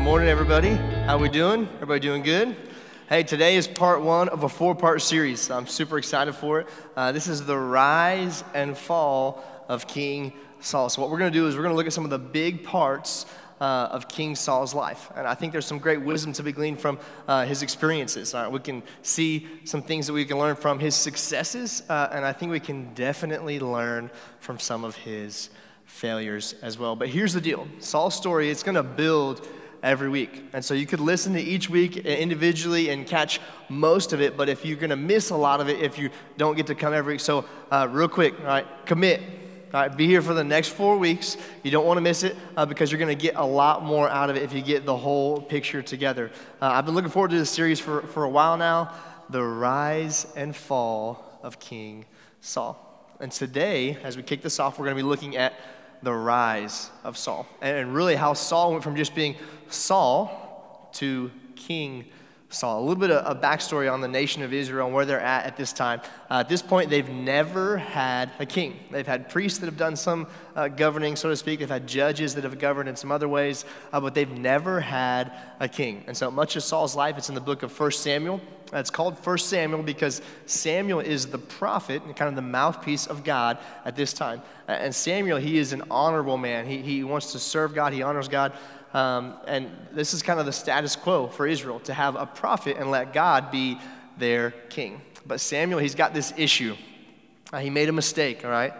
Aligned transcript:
good 0.00 0.06
morning, 0.06 0.28
everybody. 0.30 0.70
How 1.04 1.18
we 1.18 1.28
doing? 1.28 1.68
Everybody 1.74 2.00
doing 2.00 2.22
good? 2.22 2.56
Hey, 3.10 3.22
today 3.22 3.56
is 3.56 3.68
part 3.68 4.00
one 4.00 4.30
of 4.30 4.44
a 4.44 4.48
four-part 4.48 5.02
series. 5.02 5.50
I'm 5.50 5.66
super 5.66 5.98
excited 5.98 6.34
for 6.34 6.60
it. 6.60 6.68
Uh, 6.96 7.12
this 7.12 7.28
is 7.28 7.44
the 7.44 7.58
rise 7.58 8.42
and 8.54 8.78
fall 8.78 9.44
of 9.68 9.86
King 9.86 10.32
Saul. 10.58 10.88
So 10.88 11.02
what 11.02 11.10
we're 11.10 11.18
going 11.18 11.30
to 11.30 11.38
do 11.38 11.46
is 11.46 11.54
we're 11.54 11.60
going 11.60 11.74
to 11.74 11.76
look 11.76 11.86
at 11.86 11.92
some 11.92 12.04
of 12.04 12.10
the 12.10 12.18
big 12.18 12.64
parts 12.64 13.26
uh, 13.60 13.90
of 13.92 14.08
King 14.08 14.34
Saul's 14.34 14.74
life. 14.74 15.10
And 15.16 15.26
I 15.26 15.34
think 15.34 15.52
there's 15.52 15.66
some 15.66 15.78
great 15.78 16.00
wisdom 16.00 16.32
to 16.32 16.42
be 16.42 16.50
gleaned 16.50 16.80
from 16.80 16.98
uh, 17.28 17.44
his 17.44 17.60
experiences. 17.60 18.34
we 18.50 18.58
can 18.60 18.82
see 19.02 19.48
some 19.64 19.82
things 19.82 20.06
that 20.06 20.14
we 20.14 20.24
can 20.24 20.38
learn 20.38 20.56
from 20.56 20.78
his 20.78 20.94
successes, 20.94 21.82
uh, 21.90 22.08
and 22.10 22.24
I 22.24 22.32
think 22.32 22.50
we 22.50 22.60
can 22.60 22.94
definitely 22.94 23.60
learn 23.60 24.10
from 24.38 24.58
some 24.58 24.82
of 24.82 24.96
his 24.96 25.50
failures 25.84 26.54
as 26.62 26.78
well. 26.78 26.96
But 26.96 27.10
here's 27.10 27.34
the 27.34 27.40
deal 27.42 27.68
Saul's 27.80 28.14
story, 28.14 28.48
it's 28.48 28.62
going 28.62 28.76
to 28.76 28.82
build 28.82 29.46
every 29.82 30.08
week. 30.08 30.44
And 30.52 30.64
so 30.64 30.74
you 30.74 30.86
could 30.86 31.00
listen 31.00 31.32
to 31.34 31.40
each 31.40 31.70
week 31.70 31.96
individually 31.96 32.90
and 32.90 33.06
catch 33.06 33.40
most 33.68 34.12
of 34.12 34.20
it, 34.20 34.36
but 34.36 34.48
if 34.48 34.64
you're 34.64 34.76
going 34.76 34.90
to 34.90 34.96
miss 34.96 35.30
a 35.30 35.36
lot 35.36 35.60
of 35.60 35.68
it 35.68 35.80
if 35.80 35.98
you 35.98 36.10
don't 36.36 36.56
get 36.56 36.66
to 36.66 36.74
come 36.74 36.92
every 36.92 37.14
week. 37.14 37.20
So, 37.20 37.44
uh, 37.70 37.88
real 37.90 38.08
quick, 38.08 38.38
all 38.40 38.46
right, 38.46 38.66
commit. 38.86 39.20
All 39.72 39.80
right, 39.80 39.96
be 39.96 40.06
here 40.06 40.20
for 40.20 40.34
the 40.34 40.42
next 40.42 40.70
four 40.70 40.98
weeks. 40.98 41.36
You 41.62 41.70
don't 41.70 41.86
want 41.86 41.96
to 41.96 42.00
miss 42.00 42.24
it 42.24 42.36
uh, 42.56 42.66
because 42.66 42.90
you're 42.90 42.98
going 42.98 43.16
to 43.16 43.22
get 43.22 43.36
a 43.36 43.46
lot 43.46 43.84
more 43.84 44.08
out 44.08 44.28
of 44.28 44.34
it 44.34 44.42
if 44.42 44.52
you 44.52 44.62
get 44.62 44.84
the 44.84 44.96
whole 44.96 45.40
picture 45.40 45.80
together. 45.80 46.32
Uh, 46.60 46.66
I've 46.66 46.84
been 46.84 46.96
looking 46.96 47.10
forward 47.10 47.30
to 47.30 47.38
this 47.38 47.50
series 47.50 47.78
for, 47.78 48.02
for 48.02 48.24
a 48.24 48.28
while 48.28 48.56
now 48.56 48.92
The 49.28 49.42
Rise 49.44 50.26
and 50.34 50.56
Fall 50.56 51.38
of 51.44 51.60
King 51.60 52.04
Saul. 52.40 52.86
And 53.20 53.30
today, 53.30 53.96
as 54.02 54.16
we 54.16 54.24
kick 54.24 54.42
this 54.42 54.58
off, 54.58 54.76
we're 54.76 54.86
going 54.86 54.96
to 54.96 55.02
be 55.04 55.08
looking 55.08 55.36
at 55.36 55.54
the 56.02 56.12
rise 56.12 56.90
of 57.04 57.16
Saul. 57.16 57.46
And 57.60 57.94
really 57.94 58.16
how 58.16 58.34
Saul 58.34 58.72
went 58.72 58.84
from 58.84 58.96
just 58.96 59.14
being 59.14 59.36
Saul 59.68 60.90
to 60.94 61.30
King 61.56 62.06
Saul. 62.52 62.80
A 62.80 62.82
little 62.82 62.96
bit 62.96 63.12
of 63.12 63.36
a 63.36 63.40
backstory 63.40 63.90
on 63.90 64.00
the 64.00 64.08
nation 64.08 64.42
of 64.42 64.52
Israel 64.52 64.86
and 64.86 64.94
where 64.94 65.04
they're 65.04 65.20
at 65.20 65.46
at 65.46 65.56
this 65.56 65.72
time. 65.72 66.00
Uh, 66.28 66.40
at 66.40 66.48
this 66.48 66.62
point, 66.62 66.90
they've 66.90 67.08
never 67.08 67.78
had 67.78 68.32
a 68.40 68.46
king. 68.46 68.80
They've 68.90 69.06
had 69.06 69.30
priests 69.30 69.60
that 69.60 69.66
have 69.66 69.76
done 69.76 69.94
some 69.94 70.26
uh, 70.56 70.66
governing, 70.66 71.14
so 71.14 71.28
to 71.28 71.36
speak. 71.36 71.60
They've 71.60 71.68
had 71.68 71.86
judges 71.86 72.34
that 72.34 72.42
have 72.42 72.58
governed 72.58 72.88
in 72.88 72.96
some 72.96 73.12
other 73.12 73.28
ways, 73.28 73.64
uh, 73.92 74.00
but 74.00 74.14
they've 74.14 74.30
never 74.30 74.80
had 74.80 75.32
a 75.60 75.68
king. 75.68 76.02
And 76.08 76.16
so 76.16 76.28
much 76.28 76.56
of 76.56 76.64
Saul's 76.64 76.96
life, 76.96 77.16
it's 77.16 77.28
in 77.28 77.36
the 77.36 77.40
book 77.40 77.62
of 77.62 77.78
1 77.78 77.92
Samuel. 77.92 78.40
It's 78.72 78.90
called 78.90 79.14
1 79.24 79.38
Samuel 79.38 79.82
because 79.82 80.20
Samuel 80.46 81.00
is 81.00 81.26
the 81.26 81.38
prophet 81.38 82.02
and 82.04 82.14
kind 82.14 82.28
of 82.28 82.36
the 82.36 82.42
mouthpiece 82.42 83.06
of 83.06 83.24
God 83.24 83.58
at 83.84 83.96
this 83.96 84.12
time. 84.12 84.42
And 84.68 84.94
Samuel, 84.94 85.38
he 85.38 85.58
is 85.58 85.72
an 85.72 85.82
honorable 85.90 86.36
man. 86.36 86.66
He, 86.66 86.78
he 86.78 87.02
wants 87.02 87.32
to 87.32 87.38
serve 87.38 87.74
God, 87.74 87.92
he 87.92 88.02
honors 88.02 88.28
God. 88.28 88.52
Um, 88.92 89.34
and 89.46 89.70
this 89.92 90.14
is 90.14 90.22
kind 90.22 90.40
of 90.40 90.46
the 90.46 90.52
status 90.52 90.96
quo 90.96 91.28
for 91.28 91.46
Israel 91.46 91.80
to 91.80 91.94
have 91.94 92.16
a 92.16 92.26
prophet 92.26 92.76
and 92.76 92.90
let 92.90 93.12
God 93.12 93.50
be 93.50 93.78
their 94.18 94.50
king. 94.68 95.00
But 95.26 95.40
Samuel, 95.40 95.78
he's 95.78 95.94
got 95.94 96.12
this 96.12 96.32
issue. 96.36 96.76
Uh, 97.52 97.58
he 97.58 97.70
made 97.70 97.88
a 97.88 97.92
mistake, 97.92 98.44
all 98.44 98.50
right? 98.50 98.72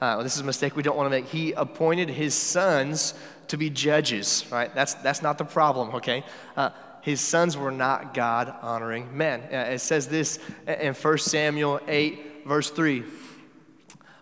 Uh, 0.00 0.22
this 0.22 0.36
is 0.36 0.40
a 0.40 0.44
mistake 0.44 0.76
we 0.76 0.82
don't 0.82 0.96
want 0.96 1.06
to 1.06 1.10
make. 1.10 1.26
He 1.26 1.52
appointed 1.52 2.08
his 2.08 2.34
sons 2.34 3.14
to 3.48 3.56
be 3.56 3.68
judges, 3.68 4.44
right? 4.50 4.74
That's, 4.74 4.94
that's 4.94 5.22
not 5.22 5.38
the 5.38 5.44
problem, 5.44 5.94
okay? 5.96 6.24
Uh, 6.56 6.70
his 7.02 7.20
sons 7.20 7.56
were 7.56 7.70
not 7.70 8.14
God 8.14 8.54
honoring 8.62 9.16
men. 9.16 9.40
Uh, 9.52 9.70
it 9.70 9.80
says 9.80 10.08
this 10.08 10.38
in 10.66 10.94
1 10.94 11.18
Samuel 11.18 11.80
8, 11.88 12.46
verse 12.46 12.70
3. 12.70 13.04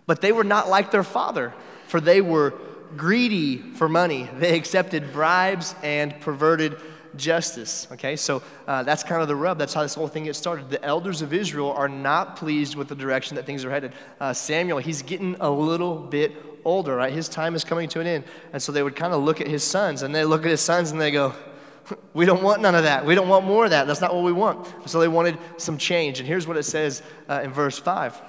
But 0.06 0.20
they 0.20 0.32
were 0.32 0.44
not 0.44 0.68
like 0.68 0.90
their 0.90 1.02
father, 1.02 1.52
for 1.86 2.00
they 2.00 2.20
were 2.20 2.54
greedy 2.96 3.58
for 3.58 3.88
money. 3.88 4.28
They 4.38 4.56
accepted 4.56 5.12
bribes 5.12 5.74
and 5.82 6.18
perverted 6.20 6.76
justice. 7.16 7.88
Okay, 7.92 8.16
so 8.16 8.42
uh, 8.66 8.82
that's 8.82 9.02
kind 9.02 9.22
of 9.22 9.28
the 9.28 9.36
rub. 9.36 9.58
That's 9.58 9.74
how 9.74 9.82
this 9.82 9.94
whole 9.94 10.08
thing 10.08 10.24
gets 10.24 10.38
started. 10.38 10.70
The 10.70 10.84
elders 10.84 11.22
of 11.22 11.32
Israel 11.32 11.72
are 11.72 11.88
not 11.88 12.36
pleased 12.36 12.74
with 12.76 12.88
the 12.88 12.94
direction 12.94 13.36
that 13.36 13.46
things 13.46 13.64
are 13.64 13.70
headed. 13.70 13.92
Uh, 14.20 14.32
Samuel, 14.32 14.78
he's 14.78 15.02
getting 15.02 15.36
a 15.40 15.50
little 15.50 15.96
bit 15.96 16.32
older, 16.64 16.96
right? 16.96 17.12
His 17.12 17.28
time 17.28 17.54
is 17.54 17.64
coming 17.64 17.88
to 17.90 18.00
an 18.00 18.06
end. 18.06 18.24
And 18.52 18.60
so 18.60 18.72
they 18.72 18.82
would 18.82 18.96
kind 18.96 19.12
of 19.12 19.22
look 19.22 19.40
at 19.40 19.46
his 19.46 19.64
sons, 19.64 20.02
and 20.02 20.14
they 20.14 20.24
look 20.24 20.42
at 20.42 20.50
his 20.50 20.60
sons 20.60 20.90
and 20.90 21.00
they 21.00 21.10
go, 21.10 21.34
we 22.14 22.26
don't 22.26 22.42
want 22.42 22.60
none 22.60 22.74
of 22.74 22.82
that. 22.84 23.06
We 23.06 23.14
don't 23.14 23.28
want 23.28 23.46
more 23.46 23.64
of 23.64 23.70
that. 23.70 23.86
That's 23.86 24.00
not 24.00 24.14
what 24.14 24.24
we 24.24 24.32
want. 24.32 24.66
So 24.88 25.00
they 25.00 25.08
wanted 25.08 25.38
some 25.56 25.78
change. 25.78 26.18
And 26.18 26.28
here's 26.28 26.46
what 26.46 26.56
it 26.56 26.64
says 26.64 27.02
uh, 27.28 27.40
in 27.44 27.52
verse 27.52 27.78
5. 27.78 28.20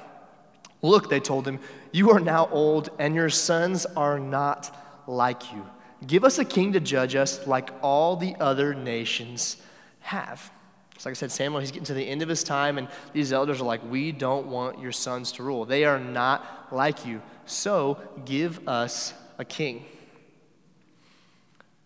Look, 0.83 1.09
they 1.09 1.19
told 1.19 1.47
him, 1.47 1.59
you 1.97 2.11
are 2.11 2.19
now 2.19 2.47
old, 2.51 2.89
and 2.99 3.15
your 3.15 3.29
sons 3.29 3.85
are 3.85 4.19
not 4.19 4.75
like 5.07 5.51
you. 5.51 5.65
Give 6.05 6.23
us 6.23 6.37
a 6.37 6.45
king 6.45 6.73
to 6.73 6.79
judge 6.79 7.15
us 7.15 7.47
like 7.47 7.71
all 7.81 8.15
the 8.15 8.35
other 8.39 8.75
nations 8.75 9.57
have. 10.01 10.51
So 10.99 11.09
like 11.09 11.17
I 11.17 11.19
said, 11.19 11.31
Samuel, 11.31 11.59
he's 11.59 11.71
getting 11.71 11.85
to 11.85 11.95
the 11.95 12.07
end 12.07 12.21
of 12.21 12.29
his 12.29 12.43
time, 12.43 12.77
and 12.77 12.87
these 13.13 13.33
elders 13.33 13.61
are 13.61 13.65
like, 13.65 13.81
We 13.89 14.11
don't 14.11 14.45
want 14.47 14.79
your 14.79 14.91
sons 14.91 15.31
to 15.33 15.43
rule. 15.43 15.65
They 15.65 15.85
are 15.85 15.99
not 15.99 16.67
like 16.71 17.03
you. 17.03 17.19
So 17.47 17.97
give 18.25 18.67
us 18.67 19.15
a 19.39 19.45
king, 19.45 19.83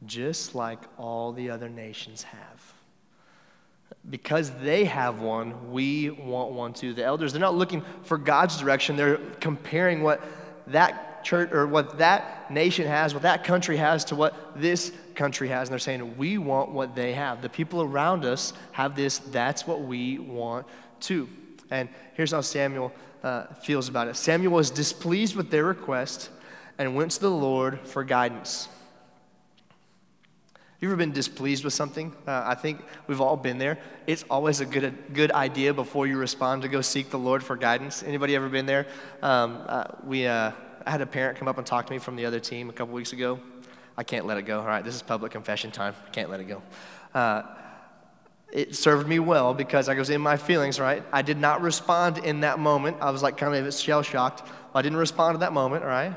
just 0.06 0.56
like 0.56 0.80
all 0.98 1.32
the 1.32 1.50
other 1.50 1.70
nations 1.70 2.24
have 2.24 2.81
because 4.10 4.52
they 4.62 4.86
have 4.86 5.22
one, 5.22 5.72
we 5.72 6.10
want 6.10 6.52
one 6.52 6.74
too. 6.74 6.94
The 6.94 7.04
elders, 7.04 7.34
they're 7.34 7.40
not 7.40 7.56
looking 7.56 7.84
for 8.04 8.18
God's 8.18 8.58
direction. 8.58 8.96
They're 8.96 9.18
comparing 9.40 10.02
what 10.02 10.22
that 10.68 11.24
church 11.24 11.52
or 11.52 11.68
what 11.68 12.00
that 12.00 12.50
nation 12.52 12.88
has, 12.88 13.14
what 13.14 13.24
that 13.24 13.44
country 13.44 13.78
has 13.78 14.04
to 14.06 14.16
what 14.16 14.36
this 14.56 14.92
country 15.14 15.48
has. 15.50 15.68
And 15.68 15.74
they're 15.74 15.80
saying, 15.80 16.18
we 16.18 16.38
want 16.40 16.72
what 16.72 16.96
they 16.96 17.14
have. 17.14 17.42
The 17.42 17.50
people 17.50 17.84
around 17.84 18.26
us 18.26 18.54
have 18.72 18.96
this. 18.96 19.20
That's 19.20 19.68
what 19.68 19.82
we 19.82 20.18
want 20.18 20.66
too. 21.00 21.30
And 21.70 21.88
here's 22.16 22.32
how 22.32 22.42
Samuel 22.42 22.92
uh, 23.24 23.46
feels 23.62 23.88
about 23.88 24.08
it 24.08 24.16
Samuel 24.16 24.54
was 24.54 24.72
displeased 24.72 25.36
with 25.36 25.52
their 25.52 25.66
request 25.66 26.30
and 26.80 26.96
went 26.96 27.12
to 27.12 27.20
the 27.20 27.30
Lord 27.30 27.80
for 27.82 28.04
guidance 28.04 28.68
you 30.82 30.88
ever 30.88 30.96
been 30.98 31.12
displeased 31.12 31.64
with 31.64 31.74
something? 31.74 32.12
Uh, 32.28 32.42
I 32.44 32.56
think 32.56 32.82
we've 33.06 33.22
all 33.22 33.38
been 33.38 33.60
there. 33.60 33.78
It's 34.08 34.26
always 34.32 34.62
a 34.62 34.66
good, 34.66 34.84
a 34.84 34.90
good 34.90 35.32
idea 35.32 35.76
before 35.76 36.08
you 36.08 36.18
respond 36.18 36.64
to 36.64 36.68
go 36.68 36.82
seek 36.82 37.12
the 37.12 37.20
Lord 37.20 37.44
for 37.44 37.56
guidance. 37.56 38.02
Anybody 38.02 38.36
ever 38.36 38.50
been 38.50 38.66
there? 38.66 38.88
Um, 39.22 39.64
uh, 39.68 39.84
we, 40.04 40.26
uh, 40.26 40.52
I 40.84 40.90
had 40.90 41.02
a 41.02 41.06
parent 41.06 41.38
come 41.38 41.48
up 41.48 41.60
and 41.60 41.68
talk 41.68 41.86
to 41.86 41.94
me 41.94 42.00
from 42.00 42.16
the 42.16 42.26
other 42.26 42.40
team 42.40 42.72
a 42.72 42.74
couple 42.74 42.96
weeks 42.96 43.14
ago. 43.14 43.40
I 43.96 44.04
can't 44.04 44.26
let 44.26 44.40
it 44.40 44.44
go. 44.44 44.60
All 44.60 44.66
right, 44.66 44.84
this 44.84 44.96
is 44.96 45.04
public 45.04 45.32
confession 45.32 45.70
time. 45.70 45.94
I 46.08 46.10
can't 46.10 46.32
let 46.32 46.40
it 46.40 46.46
go. 46.46 46.64
Uh, 47.14 47.44
it 48.52 48.76
served 48.76 49.08
me 49.08 49.20
well 49.20 49.54
because 49.54 49.88
I 49.88 49.94
was 49.94 50.10
in 50.10 50.20
my 50.20 50.36
feelings, 50.36 50.80
right? 50.80 51.04
I 51.14 51.22
did 51.22 51.38
not 51.38 51.62
respond 51.62 52.18
in 52.18 52.40
that 52.40 52.58
moment. 52.58 52.98
I 53.02 53.12
was 53.12 53.22
like 53.22 53.38
kind 53.38 53.56
of 53.56 53.74
shell 53.74 54.02
shocked. 54.02 54.50
I 54.74 54.82
didn't 54.82 54.98
respond 54.98 55.36
at 55.36 55.42
that 55.42 55.54
moment, 55.54 55.86
right? 55.86 56.14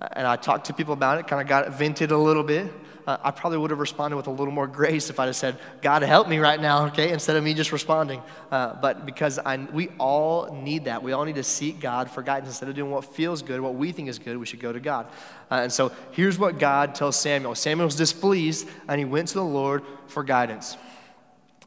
And 0.00 0.26
I 0.26 0.36
talked 0.36 0.66
to 0.66 0.74
people 0.74 0.94
about 0.94 1.18
it, 1.18 1.26
kind 1.26 1.42
of 1.42 1.48
got 1.48 1.72
vented 1.74 2.10
a 2.10 2.18
little 2.18 2.44
bit 2.44 2.72
uh, 3.08 3.16
I 3.22 3.30
probably 3.30 3.56
would 3.56 3.70
have 3.70 3.78
responded 3.78 4.18
with 4.18 4.26
a 4.26 4.30
little 4.30 4.52
more 4.52 4.66
grace 4.66 5.08
if 5.08 5.18
I'd 5.18 5.24
have 5.24 5.36
said, 5.36 5.56
God, 5.80 6.02
help 6.02 6.28
me 6.28 6.36
right 6.36 6.60
now, 6.60 6.88
okay, 6.88 7.10
instead 7.10 7.36
of 7.36 7.42
me 7.42 7.54
just 7.54 7.72
responding. 7.72 8.20
Uh, 8.50 8.74
but 8.82 9.06
because 9.06 9.38
I, 9.38 9.56
we 9.56 9.88
all 9.98 10.52
need 10.52 10.84
that. 10.84 11.02
We 11.02 11.12
all 11.12 11.24
need 11.24 11.36
to 11.36 11.42
seek 11.42 11.80
God 11.80 12.10
for 12.10 12.22
guidance. 12.22 12.50
Instead 12.50 12.68
of 12.68 12.74
doing 12.74 12.90
what 12.90 13.06
feels 13.14 13.40
good, 13.40 13.62
what 13.62 13.76
we 13.76 13.92
think 13.92 14.10
is 14.10 14.18
good, 14.18 14.36
we 14.36 14.44
should 14.44 14.60
go 14.60 14.74
to 14.74 14.80
God. 14.80 15.06
Uh, 15.50 15.60
and 15.62 15.72
so 15.72 15.90
here's 16.10 16.38
what 16.38 16.58
God 16.58 16.94
tells 16.94 17.16
Samuel 17.16 17.54
Samuel 17.54 17.86
was 17.86 17.96
displeased, 17.96 18.68
and 18.88 18.98
he 18.98 19.06
went 19.06 19.28
to 19.28 19.34
the 19.34 19.44
Lord 19.44 19.84
for 20.06 20.22
guidance. 20.22 20.76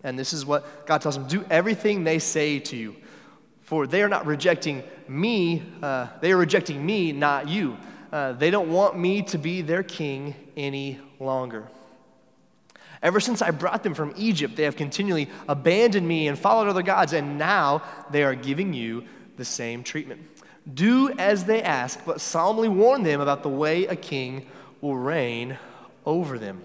And 0.04 0.20
this 0.20 0.34
is 0.34 0.46
what 0.46 0.86
God 0.86 1.02
tells 1.02 1.18
him 1.18 1.26
do 1.26 1.44
everything 1.50 2.04
they 2.04 2.20
say 2.20 2.60
to 2.60 2.78
you. 2.78 2.96
For 3.64 3.88
they 3.88 4.04
are 4.04 4.10
not 4.10 4.28
rejecting 4.28 4.84
me, 5.08 5.64
uh, 5.82 6.06
they 6.22 6.34
are 6.34 6.38
rejecting 6.38 6.86
me, 6.86 7.14
not 7.14 7.48
you. 7.50 7.78
Uh, 8.12 8.34
they 8.34 8.52
don't 8.52 8.70
want 8.70 8.98
me 8.98 9.22
to 9.22 9.38
be 9.38 9.62
their 9.62 9.84
king 9.84 10.36
any 10.58 11.00
longer. 11.20 11.68
Ever 13.02 13.20
since 13.20 13.42
I 13.42 13.52
brought 13.52 13.84
them 13.84 13.94
from 13.94 14.14
Egypt, 14.16 14.56
they 14.56 14.64
have 14.64 14.76
continually 14.76 15.30
abandoned 15.48 16.08
me 16.08 16.28
and 16.28 16.38
followed 16.38 16.68
other 16.68 16.84
gods, 16.84 17.14
and 17.14 17.38
now 17.38 17.82
they 18.12 18.24
are 18.24 18.36
giving 18.36 18.74
you 18.74 19.06
the 19.38 19.46
same 19.46 19.82
treatment. 19.82 20.22
Do 20.72 21.10
as 21.18 21.46
they 21.46 21.64
ask, 21.64 22.00
but 22.06 22.22
solemnly 22.22 22.70
warn 22.70 23.02
them 23.02 23.22
about 23.22 23.42
the 23.42 23.50
way 23.50 23.86
a 23.86 23.96
king 23.96 24.46
will 24.82 24.96
reign 24.96 25.58
over 26.06 26.38
them. 26.38 26.62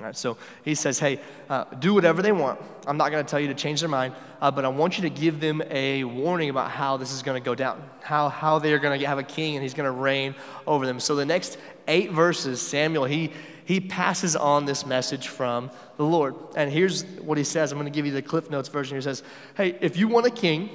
Right, 0.00 0.16
so 0.16 0.38
he 0.64 0.74
says, 0.74 0.98
hey, 0.98 1.20
uh, 1.50 1.64
do 1.78 1.92
whatever 1.92 2.22
they 2.22 2.32
want. 2.32 2.58
I'm 2.86 2.96
not 2.96 3.10
going 3.10 3.22
to 3.22 3.30
tell 3.30 3.38
you 3.38 3.48
to 3.48 3.54
change 3.54 3.80
their 3.80 3.88
mind, 3.88 4.14
uh, 4.40 4.50
but 4.50 4.64
I 4.64 4.68
want 4.68 4.96
you 4.96 5.02
to 5.02 5.10
give 5.10 5.40
them 5.40 5.60
a 5.68 6.04
warning 6.04 6.48
about 6.48 6.70
how 6.70 6.96
this 6.96 7.12
is 7.12 7.22
going 7.22 7.40
to 7.40 7.44
go 7.44 7.54
down, 7.54 7.82
how, 8.00 8.30
how 8.30 8.58
they're 8.58 8.78
going 8.78 8.98
to 8.98 9.06
have 9.06 9.18
a 9.18 9.22
king 9.22 9.56
and 9.56 9.62
he's 9.62 9.74
going 9.74 9.84
to 9.84 9.90
reign 9.90 10.34
over 10.66 10.86
them. 10.86 11.00
So 11.00 11.14
the 11.14 11.26
next 11.26 11.58
eight 11.86 12.12
verses, 12.12 12.62
Samuel, 12.62 13.04
he, 13.04 13.30
he 13.66 13.78
passes 13.78 14.36
on 14.36 14.64
this 14.64 14.86
message 14.86 15.28
from 15.28 15.70
the 15.98 16.04
Lord. 16.04 16.34
And 16.56 16.72
here's 16.72 17.04
what 17.04 17.36
he 17.36 17.44
says. 17.44 17.70
I'm 17.70 17.78
going 17.78 17.92
to 17.92 17.94
give 17.94 18.06
you 18.06 18.12
the 18.12 18.22
Cliff 18.22 18.48
Notes 18.48 18.70
version. 18.70 18.96
He 18.96 19.02
says, 19.02 19.22
hey, 19.54 19.76
if 19.82 19.98
you 19.98 20.08
want 20.08 20.24
a 20.24 20.30
king, 20.30 20.70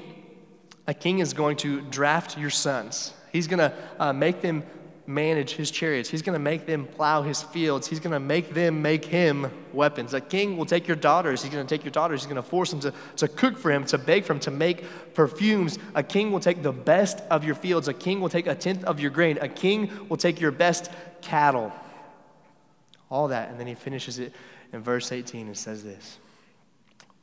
a 0.85 0.93
king 0.93 1.17
is 1.17 1.33
going 1.33 1.57
to 1.57 1.81
draft 1.81 2.37
your 2.37 2.51
sons. 2.51 3.13
He's 3.31 3.47
going 3.47 3.57
to 3.57 3.73
uh, 3.99 4.13
make 4.13 4.41
them 4.41 4.63
manage 5.07 5.51
his 5.51 5.69
chariots. 5.69 6.09
He's 6.09 6.21
going 6.21 6.33
to 6.33 6.39
make 6.39 6.65
them 6.65 6.87
plow 6.87 7.21
his 7.21 7.41
fields. 7.41 7.87
He's 7.87 7.99
going 7.99 8.13
to 8.13 8.19
make 8.19 8.53
them 8.53 8.81
make 8.81 9.05
him 9.05 9.51
weapons. 9.71 10.13
A 10.13 10.21
king 10.21 10.57
will 10.57 10.65
take 10.65 10.87
your 10.87 10.97
daughters. 10.97 11.43
He's 11.43 11.51
going 11.51 11.65
to 11.65 11.75
take 11.75 11.83
your 11.83 11.91
daughters. 11.91 12.21
He's 12.21 12.31
going 12.31 12.41
to 12.41 12.49
force 12.49 12.71
them 12.71 12.79
to, 12.81 12.93
to 13.17 13.27
cook 13.27 13.57
for 13.57 13.71
him, 13.71 13.85
to 13.85 13.97
bake 13.97 14.25
for 14.25 14.33
him, 14.33 14.39
to 14.41 14.51
make 14.51 14.83
perfumes. 15.13 15.77
A 15.93 16.01
king 16.01 16.31
will 16.31 16.39
take 16.39 16.63
the 16.63 16.71
best 16.71 17.19
of 17.29 17.43
your 17.43 17.55
fields. 17.55 17.87
A 17.87 17.93
king 17.93 18.19
will 18.19 18.29
take 18.29 18.47
a 18.47 18.55
tenth 18.55 18.83
of 18.85 18.99
your 18.99 19.11
grain. 19.11 19.37
A 19.41 19.47
king 19.47 19.91
will 20.09 20.17
take 20.17 20.41
your 20.41 20.51
best 20.51 20.91
cattle. 21.21 21.71
All 23.11 23.27
that. 23.27 23.49
And 23.49 23.59
then 23.59 23.67
he 23.67 23.75
finishes 23.75 24.17
it 24.17 24.33
in 24.73 24.81
verse 24.81 25.11
18 25.11 25.47
and 25.47 25.57
says 25.57 25.83
this 25.83 26.17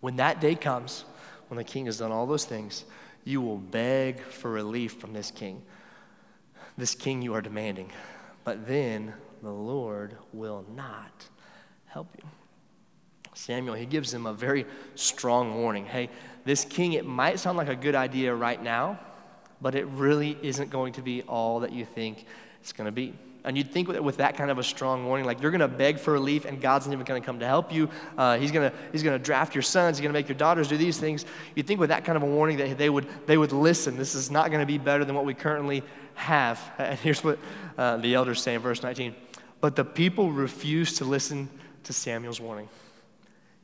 When 0.01 0.17
that 0.17 0.41
day 0.41 0.55
comes, 0.55 1.05
when 1.49 1.59
the 1.59 1.65
king 1.65 1.87
has 1.87 1.99
done 1.99 2.13
all 2.13 2.27
those 2.27 2.45
things, 2.45 2.85
you 3.25 3.41
will 3.41 3.59
beg 3.59 4.21
for 4.21 4.51
relief 4.51 4.95
from 5.01 5.13
this 5.13 5.33
king 5.33 5.63
this 6.77 6.95
king 6.95 7.23
you 7.23 7.35
are 7.35 7.43
demanding. 7.43 7.91
But 8.45 8.67
then 8.67 9.13
the 9.43 9.51
Lord 9.51 10.17
will 10.33 10.65
not 10.75 11.29
help 11.87 12.09
you. 12.17 12.25
Samuel, 13.35 13.75
he 13.75 13.87
gives 13.87 14.13
him 14.13 14.27
a 14.27 14.33
very 14.33 14.67
strong 14.95 15.55
warning. 15.55 15.87
Hey, 15.87 16.11
this 16.45 16.65
king, 16.65 16.93
it 16.93 17.07
might 17.07 17.39
sound 17.39 17.57
like 17.57 17.69
a 17.69 17.77
good 17.77 17.95
idea 17.95 18.35
right 18.35 18.63
now, 18.63 18.99
but 19.61 19.75
it 19.75 19.87
really 19.87 20.37
isn't 20.43 20.71
going 20.71 20.93
to 20.95 21.03
be 21.03 21.23
all 21.23 21.61
that 21.61 21.73
you 21.73 21.85
think 21.85 22.27
it's 22.61 22.73
going 22.73 22.87
to 22.87 22.93
be. 22.93 23.15
And 23.45 23.59
you'd 23.59 23.73
think 23.73 23.89
with, 23.89 24.19
that 24.19 24.37
kind 24.37 24.51
of 24.51 24.59
a 24.59 24.63
strong 24.63 25.05
warning, 25.05 25.27
like 25.27 25.43
you're 25.43 25.51
going 25.51 25.61
to 25.61 25.69
beg 25.69 25.99
for 25.99 26.13
relief 26.13 26.45
and 26.45 26.61
God's 26.61 26.87
not 26.87 26.93
even 26.93 27.05
going 27.05 27.21
to 27.21 27.27
come 27.27 27.41
to 27.41 27.47
help 27.47 27.73
you. 27.73 27.89
Uh, 28.17 28.39
he's 28.39 28.53
going 28.53 28.71
to 28.71 28.77
he's 28.93 29.03
to 29.03 29.19
draft 29.19 29.55
your 29.55 29.63
sons. 29.63 29.97
He's 29.97 30.03
going 30.03 30.13
to 30.13 30.19
make 30.19 30.29
your 30.29 30.39
daughters 30.39 30.69
do 30.69 30.77
these 30.77 30.99
things. 30.99 31.25
You'd 31.57 31.67
think 31.67 31.81
with 31.81 31.89
that 31.89 32.05
kind 32.05 32.17
of 32.17 32.23
a 32.23 32.27
warning 32.27 32.59
that 32.59 32.79
they 32.79 32.89
would 32.89 33.09
they 33.27 33.37
would 33.37 33.53
listen. 33.53 33.97
This 33.97 34.15
is 34.15 34.31
not 34.31 34.51
going 34.51 34.61
to 34.61 34.67
be 34.67 34.79
better 34.79 35.05
than 35.05 35.17
what 35.17 35.25
we 35.25 35.35
currently 35.35 35.83
have. 36.15 36.61
And 36.79 36.99
here's 36.99 37.25
what 37.25 37.39
uh, 37.77 37.97
the 37.97 38.15
elders 38.15 38.41
say 38.41 38.55
in 38.55 38.61
verse 38.61 38.83
19. 38.83 39.15
But 39.61 39.77
the 39.77 39.85
people 39.85 40.31
refused 40.31 40.99
to 40.99 41.05
listen 41.05 41.49
to 41.85 41.93
Samuel's 41.93 42.41
warning. 42.41 42.69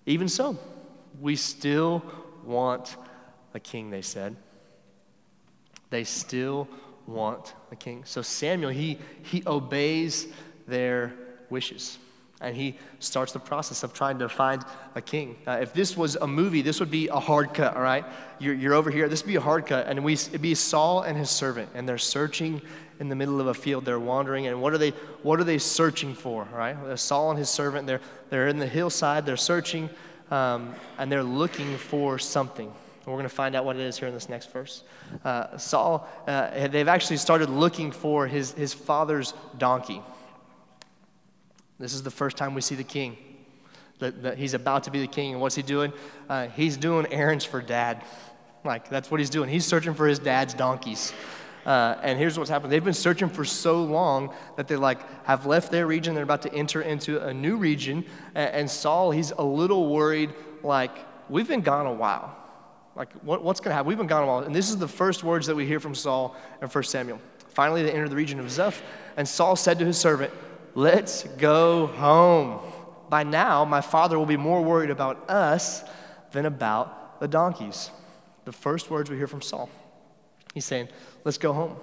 Even 0.06 0.28
so, 0.28 0.58
we 1.20 1.36
still 1.36 2.02
want 2.44 2.96
a 3.54 3.60
king, 3.60 3.90
they 3.90 4.02
said. 4.02 4.36
They 5.90 6.04
still 6.04 6.68
want 7.08 7.54
a 7.72 7.76
king. 7.76 8.04
So 8.04 8.22
Samuel, 8.22 8.70
he, 8.70 8.98
he 9.22 9.42
obeys 9.46 10.26
their 10.66 11.12
wishes. 11.50 11.98
And 12.40 12.54
he 12.54 12.76
starts 13.00 13.32
the 13.32 13.40
process 13.40 13.82
of 13.82 13.92
trying 13.92 14.20
to 14.20 14.28
find 14.28 14.62
a 14.94 15.00
king. 15.00 15.36
Uh, 15.44 15.58
if 15.60 15.72
this 15.72 15.96
was 15.96 16.14
a 16.14 16.26
movie, 16.26 16.62
this 16.62 16.78
would 16.78 16.90
be 16.90 17.08
a 17.08 17.18
hard 17.18 17.52
cut, 17.52 17.74
all 17.74 17.82
right? 17.82 18.04
You're, 18.38 18.54
you're 18.54 18.74
over 18.74 18.92
here, 18.92 19.08
this 19.08 19.24
would 19.24 19.28
be 19.28 19.36
a 19.36 19.40
hard 19.40 19.66
cut. 19.66 19.88
And 19.88 20.04
we, 20.04 20.12
it'd 20.12 20.40
be 20.40 20.54
Saul 20.54 21.02
and 21.02 21.18
his 21.18 21.30
servant, 21.30 21.70
and 21.74 21.88
they're 21.88 21.98
searching 21.98 22.62
in 23.00 23.08
the 23.08 23.16
middle 23.16 23.40
of 23.40 23.48
a 23.48 23.54
field. 23.54 23.84
They're 23.84 23.98
wandering, 23.98 24.46
and 24.46 24.62
what 24.62 24.72
are 24.72 24.78
they, 24.78 24.90
what 25.22 25.40
are 25.40 25.44
they 25.44 25.58
searching 25.58 26.14
for, 26.14 26.46
all 26.52 26.58
right? 26.58 26.96
Saul 26.96 27.30
and 27.30 27.38
his 27.38 27.50
servant, 27.50 27.88
they're, 27.88 28.00
they're 28.30 28.46
in 28.46 28.58
the 28.58 28.68
hillside, 28.68 29.26
they're 29.26 29.36
searching, 29.36 29.90
um, 30.30 30.76
and 30.98 31.10
they're 31.10 31.24
looking 31.24 31.76
for 31.76 32.20
something. 32.20 32.72
We're 33.10 33.18
going 33.18 33.28
to 33.28 33.34
find 33.34 33.54
out 33.54 33.64
what 33.64 33.76
it 33.76 33.82
is 33.82 33.98
here 33.98 34.08
in 34.08 34.14
this 34.14 34.28
next 34.28 34.52
verse. 34.52 34.84
Uh, 35.24 35.56
Saul, 35.56 36.08
uh, 36.26 36.68
they've 36.68 36.88
actually 36.88 37.16
started 37.16 37.50
looking 37.50 37.92
for 37.92 38.26
his, 38.26 38.52
his 38.52 38.74
father's 38.74 39.34
donkey. 39.56 40.02
This 41.78 41.94
is 41.94 42.02
the 42.02 42.10
first 42.10 42.36
time 42.36 42.54
we 42.54 42.60
see 42.60 42.74
the 42.74 42.84
king. 42.84 43.16
That, 44.00 44.22
that 44.22 44.38
he's 44.38 44.54
about 44.54 44.84
to 44.84 44.92
be 44.92 45.00
the 45.00 45.08
king. 45.08 45.32
And 45.32 45.40
what's 45.40 45.56
he 45.56 45.62
doing? 45.62 45.92
Uh, 46.28 46.46
he's 46.46 46.76
doing 46.76 47.12
errands 47.12 47.44
for 47.44 47.60
dad. 47.60 48.04
Like, 48.64 48.88
that's 48.88 49.10
what 49.10 49.18
he's 49.18 49.30
doing. 49.30 49.48
He's 49.48 49.66
searching 49.66 49.92
for 49.92 50.06
his 50.06 50.20
dad's 50.20 50.54
donkeys. 50.54 51.12
Uh, 51.66 51.98
and 52.02 52.16
here's 52.16 52.38
what's 52.38 52.48
happened. 52.48 52.72
They've 52.72 52.84
been 52.84 52.94
searching 52.94 53.28
for 53.28 53.44
so 53.44 53.82
long 53.82 54.32
that 54.56 54.68
they 54.68 54.76
like 54.76 55.00
have 55.24 55.46
left 55.46 55.72
their 55.72 55.86
region. 55.86 56.14
They're 56.14 56.22
about 56.22 56.42
to 56.42 56.54
enter 56.54 56.80
into 56.80 57.26
a 57.26 57.34
new 57.34 57.56
region. 57.56 58.04
And, 58.36 58.54
and 58.54 58.70
Saul, 58.70 59.10
he's 59.10 59.32
a 59.32 59.42
little 59.42 59.92
worried, 59.92 60.32
like, 60.62 60.96
we've 61.28 61.48
been 61.48 61.60
gone 61.62 61.86
a 61.86 61.92
while. 61.92 62.37
Like, 62.98 63.12
what, 63.22 63.44
what's 63.44 63.60
going 63.60 63.70
to 63.70 63.74
happen? 63.76 63.86
We've 63.86 63.96
been 63.96 64.08
gone 64.08 64.24
a 64.24 64.26
while. 64.26 64.38
And 64.40 64.52
this 64.52 64.68
is 64.68 64.76
the 64.76 64.88
first 64.88 65.22
words 65.22 65.46
that 65.46 65.54
we 65.54 65.64
hear 65.64 65.78
from 65.78 65.94
Saul 65.94 66.36
in 66.60 66.66
1 66.68 66.84
Samuel. 66.84 67.20
Finally, 67.50 67.84
they 67.84 67.92
enter 67.92 68.08
the 68.08 68.16
region 68.16 68.40
of 68.40 68.46
Zuph, 68.46 68.80
And 69.16 69.26
Saul 69.26 69.54
said 69.54 69.78
to 69.78 69.84
his 69.84 69.96
servant, 69.96 70.32
Let's 70.74 71.22
go 71.22 71.86
home. 71.86 72.60
By 73.08 73.22
now, 73.22 73.64
my 73.64 73.80
father 73.80 74.18
will 74.18 74.26
be 74.26 74.36
more 74.36 74.62
worried 74.62 74.90
about 74.90 75.30
us 75.30 75.82
than 76.32 76.44
about 76.44 77.20
the 77.20 77.28
donkeys. 77.28 77.90
The 78.44 78.52
first 78.52 78.90
words 78.90 79.10
we 79.10 79.16
hear 79.16 79.26
from 79.26 79.42
Saul. 79.42 79.70
He's 80.52 80.64
saying, 80.64 80.88
Let's 81.24 81.38
go 81.38 81.52
home. 81.52 81.76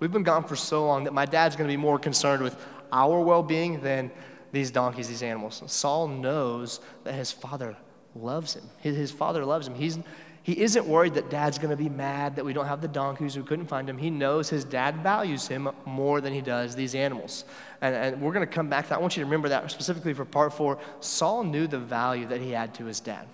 We've 0.00 0.10
been 0.10 0.22
gone 0.22 0.44
for 0.44 0.56
so 0.56 0.86
long 0.86 1.04
that 1.04 1.12
my 1.12 1.26
dad's 1.26 1.54
going 1.54 1.68
to 1.68 1.72
be 1.72 1.80
more 1.80 1.98
concerned 1.98 2.42
with 2.42 2.56
our 2.90 3.20
well 3.20 3.42
being 3.42 3.80
than 3.80 4.10
these 4.52 4.70
donkeys, 4.70 5.08
these 5.08 5.22
animals. 5.22 5.62
Saul 5.66 6.08
knows 6.08 6.80
that 7.04 7.14
his 7.14 7.30
father 7.30 7.76
loves 8.14 8.54
him. 8.54 8.64
His, 8.80 9.10
father 9.10 9.44
loves 9.44 9.66
him. 9.66 9.74
He's, 9.74 9.98
he 10.44 10.60
isn't 10.60 10.86
worried 10.86 11.14
that 11.14 11.30
dad's 11.30 11.56
going 11.58 11.70
to 11.70 11.76
be 11.76 11.88
mad 11.88 12.34
that 12.36 12.44
we 12.44 12.52
don't 12.52 12.66
have 12.66 12.80
the 12.80 12.88
donkeys, 12.88 13.36
we 13.36 13.44
couldn't 13.44 13.66
find 13.66 13.88
him. 13.88 13.96
He 13.96 14.10
knows 14.10 14.48
his 14.48 14.64
dad 14.64 14.96
values 14.96 15.46
him 15.46 15.68
more 15.84 16.20
than 16.20 16.32
he 16.32 16.40
does 16.40 16.74
these 16.74 16.96
animals. 16.96 17.44
And, 17.80 17.94
and 17.94 18.20
we're 18.20 18.32
going 18.32 18.46
to 18.46 18.52
come 18.52 18.68
back 18.68 18.86
to 18.86 18.90
that. 18.90 18.98
I 18.98 19.00
want 19.00 19.16
you 19.16 19.20
to 19.20 19.26
remember 19.26 19.48
that 19.50 19.70
specifically 19.70 20.14
for 20.14 20.24
part 20.24 20.52
four. 20.52 20.78
Saul 21.00 21.44
knew 21.44 21.68
the 21.68 21.78
value 21.78 22.26
that 22.26 22.40
he 22.40 22.50
had 22.50 22.74
to 22.74 22.86
his 22.86 22.98
dad. 22.98 23.26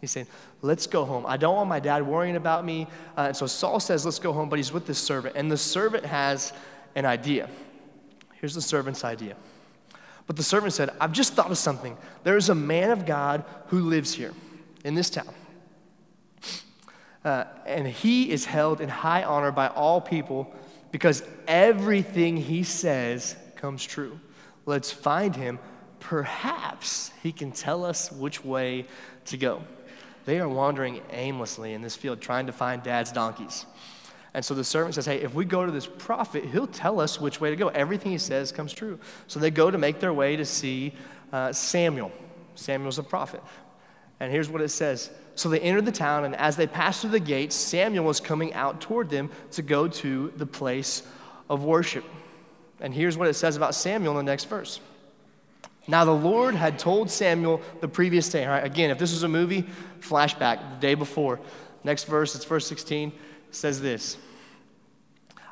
He's 0.00 0.10
saying, 0.10 0.26
Let's 0.60 0.88
go 0.88 1.04
home. 1.04 1.24
I 1.26 1.36
don't 1.36 1.54
want 1.54 1.68
my 1.68 1.78
dad 1.78 2.04
worrying 2.04 2.34
about 2.34 2.64
me. 2.64 2.88
Uh, 3.16 3.26
and 3.28 3.36
so 3.36 3.46
Saul 3.46 3.78
says, 3.78 4.04
Let's 4.04 4.18
go 4.18 4.32
home, 4.32 4.48
but 4.48 4.58
he's 4.58 4.72
with 4.72 4.86
this 4.86 4.98
servant. 4.98 5.36
And 5.36 5.50
the 5.50 5.56
servant 5.56 6.04
has 6.04 6.52
an 6.96 7.06
idea. 7.06 7.48
Here's 8.34 8.54
the 8.54 8.62
servant's 8.62 9.04
idea. 9.04 9.36
But 10.26 10.34
the 10.34 10.42
servant 10.42 10.72
said, 10.72 10.90
I've 11.00 11.12
just 11.12 11.34
thought 11.34 11.52
of 11.52 11.58
something. 11.58 11.96
There 12.24 12.36
is 12.36 12.48
a 12.48 12.54
man 12.54 12.90
of 12.90 13.06
God 13.06 13.44
who 13.68 13.80
lives 13.80 14.12
here 14.12 14.32
in 14.84 14.96
this 14.96 15.08
town. 15.08 15.32
Uh, 17.26 17.44
and 17.66 17.88
he 17.88 18.30
is 18.30 18.44
held 18.44 18.80
in 18.80 18.88
high 18.88 19.24
honor 19.24 19.50
by 19.50 19.66
all 19.66 20.00
people 20.00 20.48
because 20.92 21.24
everything 21.48 22.36
he 22.36 22.62
says 22.62 23.34
comes 23.56 23.84
true. 23.84 24.20
Let's 24.64 24.92
find 24.92 25.34
him. 25.34 25.58
Perhaps 25.98 27.10
he 27.24 27.32
can 27.32 27.50
tell 27.50 27.84
us 27.84 28.12
which 28.12 28.44
way 28.44 28.86
to 29.24 29.36
go. 29.36 29.64
They 30.24 30.38
are 30.38 30.48
wandering 30.48 31.02
aimlessly 31.10 31.72
in 31.72 31.82
this 31.82 31.96
field 31.96 32.20
trying 32.20 32.46
to 32.46 32.52
find 32.52 32.80
dad's 32.84 33.10
donkeys. 33.10 33.66
And 34.32 34.44
so 34.44 34.54
the 34.54 34.62
servant 34.62 34.94
says, 34.94 35.06
Hey, 35.06 35.20
if 35.20 35.34
we 35.34 35.44
go 35.44 35.66
to 35.66 35.72
this 35.72 35.86
prophet, 35.86 36.44
he'll 36.44 36.68
tell 36.68 37.00
us 37.00 37.20
which 37.20 37.40
way 37.40 37.50
to 37.50 37.56
go. 37.56 37.68
Everything 37.68 38.12
he 38.12 38.18
says 38.18 38.52
comes 38.52 38.72
true. 38.72 39.00
So 39.26 39.40
they 39.40 39.50
go 39.50 39.68
to 39.68 39.78
make 39.78 39.98
their 39.98 40.12
way 40.12 40.36
to 40.36 40.44
see 40.44 40.94
uh, 41.32 41.52
Samuel. 41.52 42.12
Samuel's 42.54 43.00
a 43.00 43.02
prophet. 43.02 43.42
And 44.20 44.30
here's 44.30 44.48
what 44.48 44.62
it 44.62 44.68
says 44.68 45.10
so 45.36 45.50
they 45.50 45.60
entered 45.60 45.84
the 45.84 45.92
town, 45.92 46.24
and 46.24 46.34
as 46.34 46.56
they 46.56 46.66
passed 46.66 47.02
through 47.02 47.10
the 47.10 47.20
gates, 47.20 47.54
Samuel 47.54 48.04
was 48.04 48.20
coming 48.20 48.54
out 48.54 48.80
toward 48.80 49.10
them 49.10 49.30
to 49.52 49.62
go 49.62 49.86
to 49.86 50.32
the 50.36 50.46
place 50.46 51.02
of 51.50 51.62
worship. 51.62 52.04
And 52.80 52.92
here's 52.92 53.18
what 53.18 53.28
it 53.28 53.34
says 53.34 53.54
about 53.54 53.74
Samuel 53.74 54.18
in 54.18 54.24
the 54.24 54.32
next 54.32 54.44
verse. 54.44 54.80
Now, 55.86 56.06
the 56.06 56.14
Lord 56.14 56.54
had 56.54 56.78
told 56.78 57.10
Samuel 57.10 57.60
the 57.80 57.86
previous 57.86 58.28
day. 58.30 58.44
All 58.44 58.50
right, 58.50 58.64
again, 58.64 58.90
if 58.90 58.98
this 58.98 59.12
was 59.12 59.22
a 59.22 59.28
movie, 59.28 59.66
flashback 60.00 60.58
the 60.58 60.80
day 60.80 60.94
before. 60.94 61.38
Next 61.84 62.04
verse, 62.04 62.34
it's 62.34 62.44
verse 62.44 62.66
16, 62.66 63.12
says 63.50 63.80
this 63.80 64.16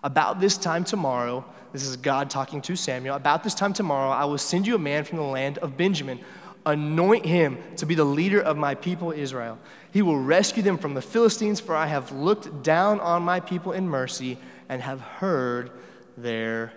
About 0.02 0.40
this 0.40 0.56
time 0.56 0.82
tomorrow, 0.82 1.44
this 1.72 1.86
is 1.86 1.96
God 1.96 2.30
talking 2.30 2.62
to 2.62 2.74
Samuel, 2.74 3.16
about 3.16 3.44
this 3.44 3.54
time 3.54 3.74
tomorrow, 3.74 4.10
I 4.10 4.24
will 4.24 4.38
send 4.38 4.66
you 4.66 4.76
a 4.76 4.78
man 4.78 5.04
from 5.04 5.18
the 5.18 5.24
land 5.24 5.58
of 5.58 5.76
Benjamin 5.76 6.20
Anoint 6.66 7.26
him 7.26 7.58
to 7.76 7.86
be 7.86 7.94
the 7.94 8.04
leader 8.04 8.40
of 8.40 8.56
my 8.56 8.74
people 8.74 9.12
Israel. 9.12 9.58
He 9.90 10.02
will 10.02 10.18
rescue 10.18 10.62
them 10.62 10.78
from 10.78 10.94
the 10.94 11.02
Philistines, 11.02 11.60
for 11.60 11.76
I 11.76 11.86
have 11.86 12.10
looked 12.10 12.62
down 12.62 13.00
on 13.00 13.22
my 13.22 13.40
people 13.40 13.72
in 13.72 13.88
mercy 13.88 14.38
and 14.68 14.80
have 14.80 15.00
heard 15.00 15.70
their 16.16 16.72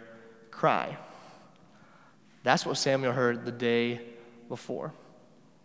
cry. 0.52 0.98
That's 2.44 2.66
what 2.66 2.78
Samuel 2.78 3.14
heard 3.14 3.46
the 3.46 3.52
day 3.52 4.02
before. 4.50 4.94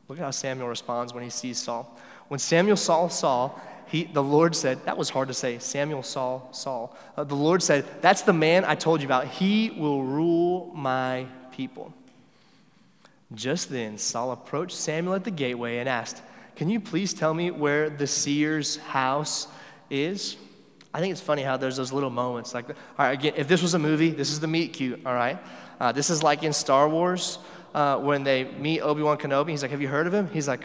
Look 0.09 0.19
at 0.19 0.25
how 0.25 0.31
Samuel 0.31 0.69
responds 0.69 1.15
when 1.15 1.25
he 1.25 1.31
sees 1.31 1.59
Saul. 1.59 1.99
When 2.29 2.39
Samuel 2.39 2.77
saw 2.77 3.09
Saul, 3.09 3.61
he, 3.87 4.05
the 4.05 4.23
Lord 4.23 4.57
said, 4.57 4.85
that 4.87 4.97
was 4.97 5.11
hard 5.11 5.29
to 5.29 5.35
say. 5.35 5.59
Samuel 5.59 6.03
saw 6.03 6.51
Saul. 6.51 6.97
Uh, 7.17 7.25
the 7.25 7.35
Lord 7.35 7.63
said, 7.63 7.85
That's 8.01 8.23
the 8.23 8.33
man 8.33 8.65
I 8.65 8.75
told 8.75 9.01
you 9.01 9.07
about. 9.07 9.27
He 9.27 9.71
will 9.71 10.03
rule 10.03 10.73
my 10.75 11.27
people. 11.53 11.93
Just 13.35 13.71
then, 13.71 13.99
Saul 13.99 14.33
approached 14.33 14.77
Samuel 14.77 15.15
at 15.15 15.25
the 15.25 15.31
gateway 15.31 15.79
and 15.79 15.89
asked, 15.89 16.23
Can 16.57 16.69
you 16.69 16.81
please 16.81 17.15
tell 17.15 17.33
me 17.33 17.51
where 17.51 17.89
the 17.89 18.07
seer's 18.07 18.77
house 18.77 19.49
is? 19.91 20.37
I 20.95 21.01
think 21.01 21.13
it's 21.13 21.21
funny 21.21 21.43
how 21.43 21.57
there's 21.57 21.77
those 21.77 21.93
little 21.93 22.11
moments. 22.11 22.53
Like, 22.53 22.69
all 22.69 22.75
right, 22.99 23.13
again, 23.13 23.33
if 23.37 23.49
this 23.49 23.63
was 23.63 23.75
a 23.75 23.79
movie, 23.79 24.11
this 24.11 24.31
is 24.31 24.41
the 24.41 24.47
meet 24.47 24.75
cute, 24.75 25.01
all 25.07 25.15
right? 25.15 25.39
Uh, 25.81 25.93
this 25.93 26.11
is 26.11 26.23
like 26.23 26.43
in 26.43 26.53
Star 26.53 26.89
Wars 26.89 27.39
uh, 27.75 27.99
when 27.99 28.25
they 28.25 28.45
meet 28.45 28.81
Obi 28.81 29.03
Wan 29.03 29.17
Kenobi. 29.17 29.51
He's 29.51 29.63
like, 29.63 29.71
Have 29.71 29.81
you 29.81 29.89
heard 29.89 30.07
of 30.07 30.13
him? 30.13 30.29
He's 30.33 30.49
like, 30.49 30.65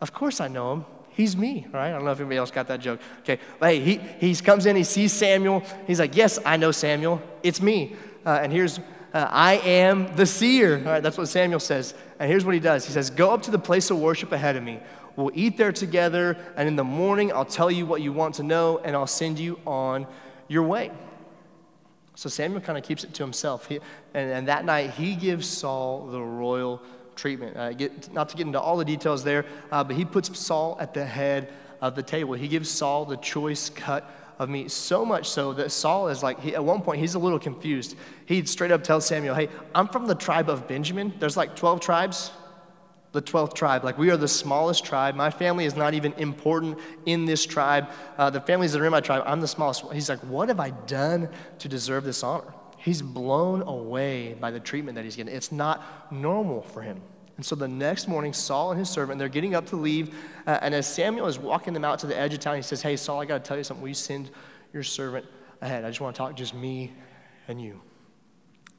Of 0.00 0.12
course 0.12 0.40
I 0.40 0.48
know 0.48 0.72
him. 0.72 0.84
He's 1.10 1.36
me, 1.36 1.66
right? 1.72 1.88
I 1.88 1.92
don't 1.92 2.04
know 2.04 2.12
if 2.12 2.20
anybody 2.20 2.38
else 2.38 2.50
got 2.50 2.68
that 2.68 2.80
joke. 2.80 3.00
Okay, 3.20 3.40
but 3.58 3.70
hey, 3.70 3.80
he, 3.80 3.96
he 3.96 4.34
comes 4.36 4.66
in, 4.66 4.76
he 4.76 4.84
sees 4.84 5.12
Samuel. 5.12 5.62
He's 5.86 6.00
like, 6.00 6.16
Yes, 6.16 6.38
I 6.46 6.56
know 6.56 6.72
Samuel. 6.72 7.20
It's 7.42 7.60
me. 7.60 7.96
Uh, 8.24 8.40
and 8.42 8.52
here's, 8.52 8.80
uh, 9.14 9.26
I 9.30 9.54
am 9.54 10.14
the 10.16 10.26
seer. 10.26 10.78
All 10.78 10.84
right, 10.84 11.02
that's 11.02 11.16
what 11.16 11.28
Samuel 11.28 11.60
says. 11.60 11.94
And 12.18 12.30
here's 12.30 12.44
what 12.44 12.54
he 12.54 12.60
does 12.60 12.84
He 12.84 12.92
says, 12.92 13.10
Go 13.10 13.30
up 13.30 13.42
to 13.42 13.50
the 13.50 13.58
place 13.58 13.90
of 13.90 13.98
worship 13.98 14.32
ahead 14.32 14.56
of 14.56 14.62
me. 14.62 14.80
We'll 15.16 15.32
eat 15.34 15.56
there 15.56 15.72
together, 15.72 16.36
and 16.56 16.68
in 16.68 16.76
the 16.76 16.84
morning 16.84 17.32
I'll 17.32 17.44
tell 17.44 17.70
you 17.70 17.86
what 17.86 18.02
you 18.02 18.12
want 18.12 18.36
to 18.36 18.44
know, 18.44 18.78
and 18.78 18.94
I'll 18.94 19.06
send 19.06 19.38
you 19.38 19.58
on 19.66 20.06
your 20.46 20.62
way. 20.62 20.92
So 22.14 22.28
Samuel 22.28 22.60
kind 22.60 22.78
of 22.78 22.84
keeps 22.84 23.04
it 23.04 23.14
to 23.14 23.22
himself. 23.22 23.66
He, 23.66 23.80
and, 24.14 24.30
and, 24.30 24.48
that 24.48 24.64
night, 24.64 24.90
he 24.90 25.14
gives 25.14 25.48
Saul 25.48 26.06
the 26.06 26.20
royal 26.20 26.82
treatment. 27.16 27.56
Uh, 27.56 27.72
get, 27.72 28.12
not 28.12 28.28
to 28.28 28.36
get 28.36 28.46
into 28.46 28.60
all 28.60 28.76
the 28.76 28.84
details 28.84 29.24
there, 29.24 29.44
uh, 29.70 29.84
but 29.84 29.96
he 29.96 30.04
puts 30.04 30.36
Saul 30.38 30.76
at 30.80 30.94
the 30.94 31.04
head 31.04 31.52
of 31.80 31.94
the 31.94 32.02
table. 32.02 32.34
He 32.34 32.48
gives 32.48 32.70
Saul 32.70 33.04
the 33.04 33.16
choice 33.16 33.70
cut 33.70 34.08
of 34.38 34.48
me, 34.48 34.68
so 34.68 35.04
much 35.04 35.28
so 35.28 35.52
that 35.54 35.72
Saul 35.72 36.08
is 36.08 36.22
like, 36.22 36.40
he, 36.40 36.54
at 36.54 36.64
one 36.64 36.80
point, 36.82 37.00
he's 37.00 37.14
a 37.14 37.18
little 37.18 37.38
confused. 37.38 37.96
He 38.26 38.44
straight 38.44 38.70
up 38.70 38.84
tells 38.84 39.06
Samuel, 39.06 39.34
Hey, 39.34 39.48
I'm 39.74 39.88
from 39.88 40.06
the 40.06 40.14
tribe 40.14 40.48
of 40.48 40.68
Benjamin. 40.68 41.12
There's 41.18 41.36
like 41.36 41.56
12 41.56 41.80
tribes. 41.80 42.30
The 43.12 43.22
12th 43.22 43.54
tribe. 43.54 43.84
Like, 43.84 43.96
we 43.96 44.10
are 44.10 44.18
the 44.18 44.28
smallest 44.28 44.84
tribe. 44.84 45.14
My 45.14 45.30
family 45.30 45.64
is 45.64 45.74
not 45.74 45.94
even 45.94 46.12
important 46.14 46.78
in 47.06 47.24
this 47.24 47.46
tribe. 47.46 47.88
Uh, 48.18 48.28
the 48.28 48.40
families 48.40 48.72
that 48.72 48.82
are 48.82 48.84
in 48.84 48.92
my 48.92 49.00
tribe, 49.00 49.22
I'm 49.24 49.40
the 49.40 49.48
smallest. 49.48 49.90
He's 49.92 50.10
like, 50.10 50.20
What 50.20 50.48
have 50.48 50.60
I 50.60 50.70
done 50.70 51.28
to 51.58 51.68
deserve 51.68 52.04
this 52.04 52.22
honor? 52.22 52.52
He's 52.76 53.02
blown 53.02 53.62
away 53.62 54.34
by 54.34 54.50
the 54.50 54.60
treatment 54.60 54.96
that 54.96 55.04
he's 55.04 55.16
getting. 55.16 55.34
It's 55.34 55.50
not 55.50 56.12
normal 56.12 56.62
for 56.62 56.82
him. 56.82 57.00
And 57.38 57.46
so 57.46 57.54
the 57.54 57.68
next 57.68 58.08
morning, 58.08 58.32
Saul 58.32 58.72
and 58.72 58.78
his 58.78 58.90
servant, 58.90 59.20
they're 59.20 59.28
getting 59.28 59.54
up 59.54 59.66
to 59.66 59.76
leave. 59.76 60.12
Uh, 60.44 60.58
and 60.60 60.74
as 60.74 60.92
Samuel 60.92 61.28
is 61.28 61.38
walking 61.38 61.72
them 61.72 61.84
out 61.84 62.00
to 62.00 62.08
the 62.08 62.18
edge 62.18 62.34
of 62.34 62.40
town, 62.40 62.56
he 62.56 62.62
says, 62.62 62.82
Hey, 62.82 62.96
Saul, 62.96 63.20
I 63.20 63.26
got 63.26 63.44
to 63.44 63.48
tell 63.48 63.56
you 63.56 63.62
something. 63.62 63.80
Will 63.80 63.88
you 63.88 63.94
send 63.94 64.30
your 64.72 64.82
servant 64.82 65.24
ahead? 65.60 65.84
I 65.84 65.88
just 65.88 66.00
want 66.00 66.16
to 66.16 66.18
talk 66.18 66.34
just 66.34 66.52
me 66.52 66.92
and 67.46 67.62
you. 67.62 67.80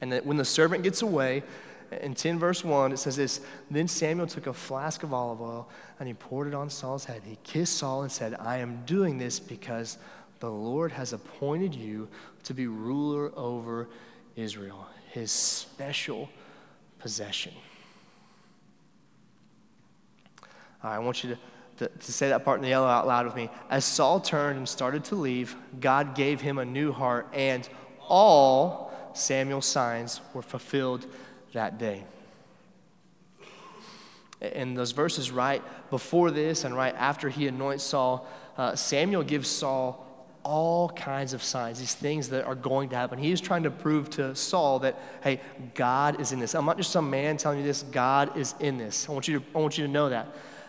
And 0.02 0.12
that 0.12 0.26
when 0.26 0.36
the 0.36 0.44
servant 0.44 0.84
gets 0.84 1.00
away, 1.00 1.42
in 2.02 2.14
10 2.14 2.38
verse 2.38 2.62
1, 2.62 2.92
it 2.92 2.98
says 2.98 3.16
this 3.16 3.40
Then 3.70 3.88
Samuel 3.88 4.26
took 4.26 4.46
a 4.46 4.52
flask 4.52 5.02
of 5.02 5.14
olive 5.14 5.40
oil 5.40 5.68
and 5.98 6.06
he 6.06 6.14
poured 6.14 6.46
it 6.46 6.54
on 6.54 6.68
Saul's 6.68 7.06
head. 7.06 7.22
He 7.24 7.38
kissed 7.42 7.78
Saul 7.78 8.02
and 8.02 8.12
said, 8.12 8.36
I 8.38 8.58
am 8.58 8.82
doing 8.84 9.16
this 9.16 9.40
because 9.40 9.96
the 10.38 10.50
Lord 10.50 10.92
has 10.92 11.14
appointed 11.14 11.74
you 11.74 12.08
to 12.44 12.54
be 12.54 12.66
ruler 12.66 13.32
over 13.36 13.88
Israel, 14.36 14.86
his 15.08 15.32
special 15.32 16.28
possession. 16.98 17.52
I 20.82 20.98
want 20.98 21.22
you 21.22 21.30
to, 21.30 21.38
to, 21.78 21.98
to, 21.98 22.12
say 22.12 22.28
that 22.30 22.44
part 22.44 22.58
in 22.58 22.62
the 22.62 22.68
yellow 22.68 22.86
out 22.86 23.06
loud 23.06 23.26
with 23.26 23.34
me. 23.34 23.50
As 23.68 23.84
Saul 23.84 24.20
turned 24.20 24.58
and 24.58 24.68
started 24.68 25.04
to 25.04 25.14
leave, 25.14 25.56
God 25.78 26.14
gave 26.14 26.40
him 26.40 26.58
a 26.58 26.64
new 26.64 26.92
heart, 26.92 27.28
and 27.32 27.68
all 28.08 28.92
Samuel's 29.14 29.66
signs 29.66 30.20
were 30.34 30.42
fulfilled 30.42 31.06
that 31.52 31.78
day. 31.78 32.04
In 34.40 34.74
those 34.74 34.92
verses 34.92 35.30
right 35.30 35.62
before 35.90 36.30
this 36.30 36.64
and 36.64 36.74
right 36.74 36.94
after 36.96 37.28
he 37.28 37.46
anoints 37.46 37.84
Saul, 37.84 38.26
uh, 38.56 38.74
Samuel 38.74 39.22
gives 39.22 39.48
Saul 39.48 40.06
all 40.42 40.88
kinds 40.90 41.34
of 41.34 41.42
signs, 41.42 41.78
these 41.78 41.94
things 41.94 42.30
that 42.30 42.44
are 42.44 42.54
going 42.54 42.88
to 42.88 42.96
happen. 42.96 43.18
He 43.18 43.30
is 43.30 43.40
trying 43.40 43.62
to 43.64 43.70
prove 43.70 44.08
to 44.10 44.34
Saul 44.34 44.78
that, 44.80 44.98
hey, 45.22 45.40
God 45.74 46.20
is 46.20 46.32
in 46.32 46.40
this. 46.40 46.54
I'm 46.54 46.64
not 46.64 46.78
just 46.78 46.90
some 46.90 47.10
man 47.10 47.36
telling 47.36 47.58
you 47.58 47.64
this, 47.64 47.82
God 47.82 48.36
is 48.36 48.54
in 48.60 48.78
this. 48.78 49.08
I 49.08 49.12
want 49.12 49.28
you 49.28 49.40
to, 49.40 49.44
I 49.54 49.58
want 49.58 49.76
you 49.76 49.86
to 49.86 49.92
know 49.92 50.08
that. 50.08 50.28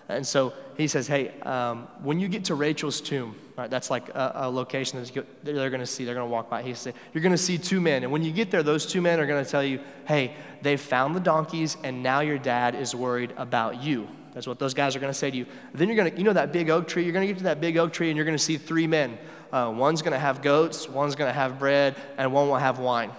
And 0.09 0.25
so 0.25 0.53
he 0.77 0.87
says, 0.87 1.07
Hey, 1.07 1.31
um, 1.41 1.87
when 2.01 2.19
you 2.19 2.27
get 2.27 2.45
to 2.45 2.55
Rachel's 2.55 3.01
tomb, 3.01 3.35
right, 3.57 3.69
that's 3.69 3.89
like 3.89 4.09
a, 4.09 4.31
a 4.35 4.49
location 4.49 5.01
that 5.01 5.25
they're 5.43 5.69
going 5.69 5.79
to 5.81 5.85
see, 5.85 6.05
they're 6.05 6.15
going 6.15 6.27
to 6.27 6.31
walk 6.31 6.49
by. 6.49 6.61
He 6.61 6.73
said, 6.73 6.93
You're 7.13 7.23
going 7.23 7.31
to 7.31 7.37
see 7.37 7.57
two 7.57 7.81
men. 7.81 8.03
And 8.03 8.11
when 8.11 8.23
you 8.23 8.31
get 8.31 8.51
there, 8.51 8.63
those 8.63 8.85
two 8.85 9.01
men 9.01 9.19
are 9.19 9.25
going 9.25 9.43
to 9.43 9.49
tell 9.49 9.63
you, 9.63 9.79
Hey, 10.07 10.35
they 10.61 10.77
found 10.77 11.15
the 11.15 11.19
donkeys, 11.19 11.77
and 11.83 12.03
now 12.03 12.19
your 12.19 12.37
dad 12.37 12.75
is 12.75 12.93
worried 12.93 13.33
about 13.37 13.81
you. 13.81 14.07
That's 14.33 14.47
what 14.47 14.59
those 14.59 14.73
guys 14.73 14.95
are 14.95 14.99
going 14.99 15.11
to 15.11 15.17
say 15.17 15.29
to 15.29 15.37
you. 15.37 15.45
Then 15.73 15.87
you're 15.87 15.97
going 15.97 16.11
to, 16.11 16.17
you 16.17 16.23
know, 16.23 16.33
that 16.33 16.53
big 16.53 16.69
oak 16.69 16.87
tree, 16.87 17.03
you're 17.03 17.13
going 17.13 17.27
to 17.27 17.33
get 17.33 17.39
to 17.39 17.43
that 17.45 17.59
big 17.59 17.77
oak 17.77 17.91
tree, 17.91 18.09
and 18.09 18.15
you're 18.15 18.25
going 18.25 18.37
to 18.37 18.43
see 18.43 18.57
three 18.57 18.87
men. 18.87 19.17
Uh, 19.51 19.73
one's 19.75 20.01
going 20.01 20.13
to 20.13 20.19
have 20.19 20.41
goats, 20.41 20.87
one's 20.87 21.15
going 21.15 21.27
to 21.27 21.33
have 21.33 21.59
bread, 21.59 21.95
and 22.17 22.31
one 22.31 22.47
will 22.47 22.55
have 22.55 22.79
wine. 22.79 23.11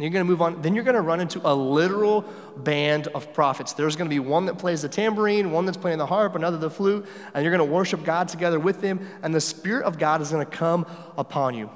You're 0.00 0.10
going 0.10 0.24
to 0.24 0.30
move 0.30 0.40
on. 0.40 0.62
Then 0.62 0.74
you're 0.74 0.84
going 0.84 0.94
to 0.94 1.02
run 1.02 1.20
into 1.20 1.40
a 1.44 1.54
literal 1.54 2.22
band 2.56 3.08
of 3.08 3.34
prophets. 3.34 3.74
There's 3.74 3.96
going 3.96 4.08
to 4.08 4.14
be 4.14 4.18
one 4.18 4.46
that 4.46 4.56
plays 4.56 4.80
the 4.80 4.88
tambourine, 4.88 5.50
one 5.50 5.66
that's 5.66 5.76
playing 5.76 5.98
the 5.98 6.06
harp, 6.06 6.34
another 6.34 6.56
the 6.56 6.70
flute, 6.70 7.06
and 7.34 7.44
you're 7.44 7.54
going 7.54 7.66
to 7.66 7.72
worship 7.72 8.02
God 8.02 8.28
together 8.28 8.58
with 8.58 8.80
them, 8.80 9.06
and 9.22 9.34
the 9.34 9.40
Spirit 9.40 9.84
of 9.84 9.98
God 9.98 10.22
is 10.22 10.30
going 10.30 10.44
to 10.44 10.50
come 10.50 10.86
upon 11.18 11.54
you. 11.54 11.68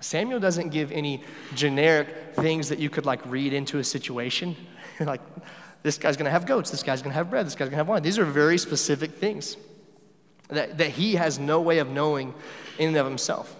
Samuel 0.00 0.38
doesn't 0.38 0.68
give 0.68 0.92
any 0.92 1.24
generic 1.54 2.34
things 2.34 2.68
that 2.68 2.78
you 2.78 2.90
could 2.90 3.06
like 3.06 3.24
read 3.24 3.54
into 3.54 3.78
a 3.78 3.84
situation. 3.84 4.54
like, 5.00 5.22
this 5.82 5.96
guy's 5.96 6.18
going 6.18 6.26
to 6.26 6.30
have 6.30 6.44
goats, 6.44 6.70
this 6.70 6.82
guy's 6.82 7.00
going 7.00 7.12
to 7.12 7.16
have 7.16 7.30
bread, 7.30 7.46
this 7.46 7.54
guy's 7.54 7.68
going 7.68 7.72
to 7.72 7.78
have 7.78 7.88
wine. 7.88 8.02
These 8.02 8.18
are 8.18 8.26
very 8.26 8.58
specific 8.58 9.14
things 9.14 9.56
that, 10.48 10.76
that 10.76 10.90
he 10.90 11.14
has 11.14 11.38
no 11.38 11.62
way 11.62 11.78
of 11.78 11.88
knowing 11.88 12.34
in 12.78 12.88
and 12.88 12.96
of 12.98 13.06
himself 13.06 13.55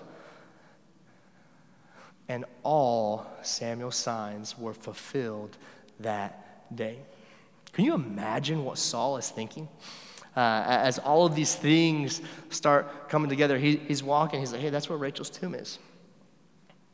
and 2.29 2.45
all 2.63 3.27
Samuel's 3.43 3.97
signs 3.97 4.59
were 4.59 4.75
fulfilled 4.75 5.57
that 6.01 6.75
day. 6.75 6.99
Can 7.73 7.85
you 7.85 7.95
imagine 7.95 8.65
what 8.65 8.79
Saul 8.79 9.17
is 9.17 9.29
thinking? 9.29 9.69
Uh, 10.37 10.65
as 10.67 10.99
all 10.99 11.25
of 11.25 11.35
these 11.35 11.55
things 11.55 12.21
start 12.51 13.09
coming 13.09 13.29
together, 13.29 13.59
he, 13.59 13.77
he's 13.77 14.03
walking, 14.03 14.41
he's 14.41 14.53
like, 14.53 14.61
hey, 14.61 14.71
that's 14.71 14.89
where 14.89 14.99
Rachel's 14.99 15.31
tomb 15.31 15.55
is. 15.55 15.79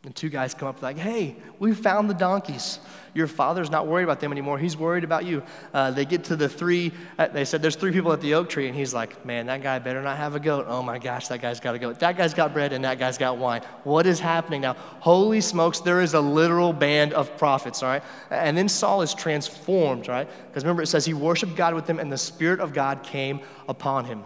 And 0.04 0.16
two 0.16 0.28
guys 0.28 0.52
come 0.52 0.66
up 0.66 0.82
like, 0.82 0.98
hey, 0.98 1.36
we 1.60 1.72
found 1.74 2.10
the 2.10 2.14
donkeys. 2.14 2.80
Your 3.14 3.28
father's 3.28 3.70
not 3.70 3.86
worried 3.86 4.02
about 4.02 4.18
them 4.18 4.32
anymore. 4.32 4.58
He's 4.58 4.76
worried 4.76 5.04
about 5.04 5.24
you. 5.24 5.44
Uh, 5.72 5.92
they 5.92 6.04
get 6.04 6.24
to 6.24 6.34
the 6.34 6.48
three, 6.48 6.90
uh, 7.18 7.28
they 7.28 7.44
said, 7.44 7.62
there's 7.62 7.76
three 7.76 7.92
people 7.92 8.12
at 8.12 8.20
the 8.20 8.34
oak 8.34 8.48
tree. 8.48 8.66
And 8.66 8.74
he's 8.74 8.92
like, 8.92 9.24
man, 9.24 9.46
that 9.46 9.62
guy 9.62 9.78
better 9.78 10.02
not 10.02 10.16
have 10.16 10.34
a 10.34 10.40
goat. 10.40 10.66
Oh 10.68 10.82
my 10.82 10.98
gosh, 10.98 11.28
that 11.28 11.40
guy's 11.40 11.60
got 11.60 11.76
a 11.76 11.78
goat. 11.78 12.00
That 12.00 12.16
guy's 12.16 12.34
got 12.34 12.52
bread 12.52 12.72
and 12.72 12.84
that 12.84 12.98
guy's 12.98 13.16
got 13.16 13.38
wine. 13.38 13.62
What 13.84 14.06
is 14.06 14.18
happening 14.18 14.62
now? 14.62 14.72
Holy 14.72 15.40
smokes, 15.40 15.78
there 15.78 16.00
is 16.00 16.14
a 16.14 16.20
literal 16.20 16.72
band 16.72 17.12
of 17.12 17.36
prophets, 17.38 17.80
all 17.80 17.90
right? 17.90 18.02
And 18.30 18.58
then 18.58 18.68
Saul 18.68 19.02
is 19.02 19.14
transformed, 19.14 20.08
right? 20.08 20.28
Because 20.48 20.64
remember, 20.64 20.82
it 20.82 20.88
says 20.88 21.04
he 21.04 21.14
worshiped 21.14 21.54
God 21.54 21.74
with 21.74 21.86
them 21.86 22.00
and 22.00 22.10
the 22.10 22.18
Spirit 22.18 22.58
of 22.58 22.72
God 22.72 23.04
came 23.04 23.40
upon 23.68 24.06
him. 24.06 24.24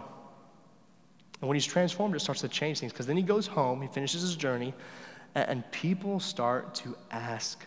And 1.39 1.47
when 1.47 1.55
he's 1.55 1.67
transformed, 1.67 2.15
it 2.15 2.19
starts 2.19 2.41
to 2.41 2.47
change 2.47 2.79
things 2.79 2.91
because 2.91 3.05
then 3.05 3.17
he 3.17 3.21
goes 3.21 3.45
home, 3.45 3.79
he 3.79 3.87
finishes 3.87 4.23
his 4.23 4.35
journey 4.35 4.73
and 5.35 5.69
people 5.71 6.19
start 6.19 6.73
to 6.75 6.95
ask 7.11 7.65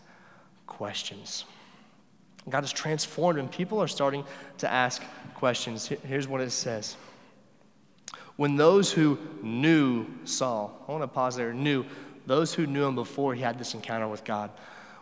questions. 0.66 1.44
God 2.48 2.64
is 2.64 2.72
transformed, 2.72 3.38
and 3.38 3.50
people 3.50 3.80
are 3.80 3.88
starting 3.88 4.24
to 4.58 4.70
ask 4.70 5.02
questions. 5.34 5.88
Here's 5.88 6.26
what 6.26 6.40
it 6.40 6.50
says 6.50 6.96
When 8.36 8.56
those 8.56 8.92
who 8.92 9.18
knew 9.42 10.06
Saul, 10.24 10.84
I 10.88 10.92
want 10.92 11.02
to 11.02 11.08
pause 11.08 11.36
there, 11.36 11.52
knew, 11.52 11.84
those 12.26 12.54
who 12.54 12.66
knew 12.66 12.84
him 12.84 12.94
before 12.94 13.34
he 13.34 13.42
had 13.42 13.58
this 13.58 13.74
encounter 13.74 14.08
with 14.08 14.24
God, 14.24 14.50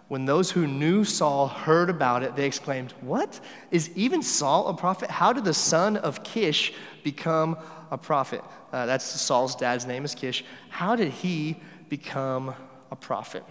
when 0.09 0.25
those 0.25 0.50
who 0.50 0.67
knew 0.67 1.05
Saul 1.05 1.49
heard 1.49 1.91
about 1.91 2.23
it, 2.23 2.35
they 2.35 2.47
exclaimed, 2.47 2.93
What? 3.03 3.41
Is 3.71 3.91
even 3.95 4.23
Saul 4.23 4.69
a 4.69 4.75
prophet? 4.75 5.11
How 5.11 5.33
did 5.33 5.45
the 5.45 5.55
son 5.55 5.99
of 5.99 6.25
Kish 6.25 6.73
become 7.05 7.59
a 7.91 7.99
prophet? 7.99 8.43
Uh, 8.73 8.87
that's 8.87 9.05
Saul's 9.05 9.55
dad's 9.55 9.87
name 9.87 10.05
is 10.05 10.15
Kish. 10.15 10.45
How 10.71 10.97
did 10.97 11.12
he 11.12 11.61
become 11.88 12.54
a 12.90 12.97
prophet. 12.97 13.45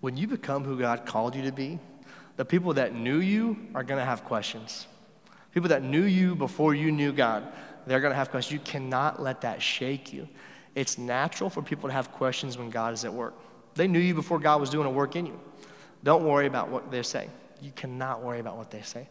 When 0.00 0.16
you 0.16 0.26
become 0.26 0.64
who 0.64 0.78
God 0.78 1.06
called 1.06 1.34
you 1.34 1.42
to 1.42 1.52
be, 1.52 1.78
the 2.36 2.44
people 2.44 2.74
that 2.74 2.94
knew 2.94 3.18
you 3.18 3.56
are 3.74 3.82
going 3.82 3.98
to 3.98 4.04
have 4.04 4.24
questions. 4.24 4.86
People 5.52 5.68
that 5.68 5.82
knew 5.82 6.04
you 6.04 6.34
before 6.34 6.74
you 6.74 6.90
knew 6.90 7.12
God, 7.12 7.44
they're 7.86 8.00
going 8.00 8.12
to 8.12 8.16
have 8.16 8.30
questions. 8.30 8.52
You 8.52 8.60
cannot 8.60 9.20
let 9.20 9.42
that 9.42 9.60
shake 9.60 10.12
you. 10.12 10.28
It's 10.74 10.96
natural 10.96 11.50
for 11.50 11.62
people 11.62 11.88
to 11.88 11.92
have 11.92 12.12
questions 12.12 12.56
when 12.56 12.70
God 12.70 12.94
is 12.94 13.04
at 13.04 13.12
work. 13.12 13.34
They 13.74 13.88
knew 13.88 13.98
you 13.98 14.14
before 14.14 14.38
God 14.38 14.60
was 14.60 14.70
doing 14.70 14.86
a 14.86 14.90
work 14.90 15.16
in 15.16 15.26
you. 15.26 15.38
Don't 16.02 16.24
worry 16.24 16.46
about 16.46 16.70
what 16.70 16.90
they 16.90 17.02
say. 17.02 17.28
You 17.60 17.72
cannot 17.72 18.22
worry 18.22 18.40
about 18.40 18.56
what 18.56 18.70
they 18.70 18.82
say. 18.82 19.08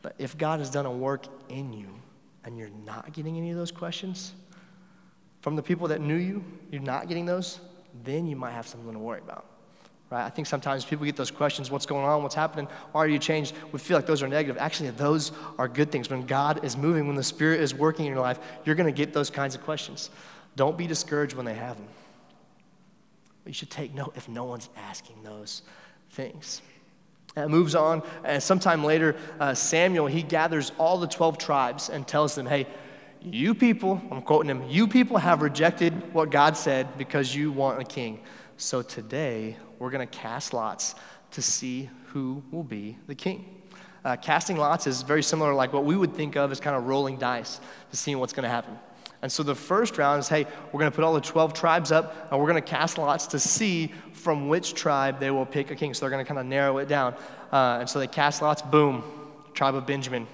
But 0.00 0.14
if 0.18 0.38
God 0.38 0.60
has 0.60 0.70
done 0.70 0.86
a 0.86 0.90
work 0.90 1.26
in 1.48 1.72
you 1.72 1.88
and 2.44 2.58
you're 2.58 2.70
not 2.86 3.12
getting 3.12 3.36
any 3.36 3.50
of 3.50 3.56
those 3.56 3.70
questions, 3.70 4.32
from 5.42 5.56
the 5.56 5.62
people 5.62 5.88
that 5.88 6.00
knew 6.00 6.16
you, 6.16 6.42
you're 6.70 6.80
not 6.80 7.08
getting 7.08 7.26
those, 7.26 7.60
then 8.04 8.26
you 8.26 8.36
might 8.36 8.52
have 8.52 8.66
something 8.66 8.92
to 8.92 8.98
worry 8.98 9.18
about. 9.18 9.44
Right? 10.08 10.24
I 10.24 10.30
think 10.30 10.46
sometimes 10.46 10.84
people 10.84 11.04
get 11.04 11.16
those 11.16 11.30
questions 11.30 11.70
what's 11.70 11.84
going 11.84 12.04
on? 12.04 12.22
What's 12.22 12.34
happening? 12.34 12.68
Why 12.92 13.04
are 13.04 13.08
you 13.08 13.18
changed? 13.18 13.54
We 13.72 13.78
feel 13.78 13.98
like 13.98 14.06
those 14.06 14.22
are 14.22 14.28
negative. 14.28 14.56
Actually, 14.58 14.90
those 14.90 15.32
are 15.58 15.66
good 15.68 15.90
things. 15.90 16.08
When 16.08 16.26
God 16.26 16.64
is 16.64 16.76
moving, 16.76 17.06
when 17.06 17.16
the 17.16 17.22
Spirit 17.24 17.60
is 17.60 17.74
working 17.74 18.06
in 18.06 18.12
your 18.12 18.20
life, 18.20 18.38
you're 18.64 18.76
going 18.76 18.92
to 18.92 18.96
get 18.96 19.12
those 19.12 19.30
kinds 19.30 19.54
of 19.54 19.62
questions. 19.62 20.10
Don't 20.54 20.78
be 20.78 20.86
discouraged 20.86 21.34
when 21.34 21.44
they 21.44 21.54
have 21.54 21.76
them. 21.76 21.88
But 23.42 23.50
you 23.50 23.54
should 23.54 23.70
take 23.70 23.94
note 23.94 24.12
if 24.14 24.28
no 24.28 24.44
one's 24.44 24.68
asking 24.76 25.16
those 25.24 25.62
things. 26.10 26.62
And 27.34 27.46
it 27.46 27.48
moves 27.48 27.74
on, 27.74 28.02
and 28.22 28.42
sometime 28.42 28.84
later, 28.84 29.16
uh, 29.40 29.54
Samuel, 29.54 30.06
he 30.06 30.22
gathers 30.22 30.70
all 30.78 30.98
the 30.98 31.06
12 31.06 31.38
tribes 31.38 31.88
and 31.88 32.06
tells 32.06 32.34
them, 32.34 32.46
hey, 32.46 32.66
you 33.24 33.54
people, 33.54 34.00
I'm 34.10 34.22
quoting 34.22 34.50
him, 34.50 34.68
you 34.68 34.88
people 34.88 35.16
have 35.16 35.42
rejected 35.42 36.12
what 36.12 36.30
God 36.30 36.56
said 36.56 36.98
because 36.98 37.34
you 37.34 37.52
want 37.52 37.80
a 37.80 37.84
king. 37.84 38.20
So 38.56 38.82
today, 38.82 39.56
we're 39.78 39.90
going 39.90 40.06
to 40.06 40.18
cast 40.18 40.52
lots 40.52 40.94
to 41.32 41.42
see 41.42 41.88
who 42.08 42.42
will 42.50 42.62
be 42.62 42.96
the 43.06 43.14
king. 43.14 43.62
Uh, 44.04 44.16
casting 44.16 44.56
lots 44.56 44.86
is 44.86 45.02
very 45.02 45.22
similar, 45.22 45.54
like 45.54 45.72
what 45.72 45.84
we 45.84 45.96
would 45.96 46.14
think 46.14 46.36
of 46.36 46.50
as 46.50 46.60
kind 46.60 46.76
of 46.76 46.86
rolling 46.86 47.16
dice 47.16 47.60
to 47.90 47.96
see 47.96 48.14
what's 48.14 48.32
going 48.32 48.42
to 48.42 48.48
happen. 48.48 48.76
And 49.22 49.30
so 49.30 49.44
the 49.44 49.54
first 49.54 49.98
round 49.98 50.18
is 50.18 50.28
hey, 50.28 50.44
we're 50.72 50.80
going 50.80 50.90
to 50.90 50.94
put 50.94 51.04
all 51.04 51.14
the 51.14 51.20
12 51.20 51.54
tribes 51.54 51.92
up 51.92 52.28
and 52.30 52.40
we're 52.40 52.48
going 52.48 52.60
to 52.60 52.68
cast 52.68 52.98
lots 52.98 53.28
to 53.28 53.38
see 53.38 53.92
from 54.12 54.48
which 54.48 54.74
tribe 54.74 55.20
they 55.20 55.30
will 55.30 55.46
pick 55.46 55.70
a 55.70 55.76
king. 55.76 55.94
So 55.94 56.00
they're 56.00 56.10
going 56.10 56.24
to 56.24 56.28
kind 56.28 56.40
of 56.40 56.46
narrow 56.46 56.78
it 56.78 56.88
down. 56.88 57.14
Uh, 57.52 57.78
and 57.80 57.88
so 57.88 58.00
they 58.00 58.08
cast 58.08 58.42
lots, 58.42 58.62
boom, 58.62 59.04
tribe 59.54 59.76
of 59.76 59.86
Benjamin, 59.86 60.26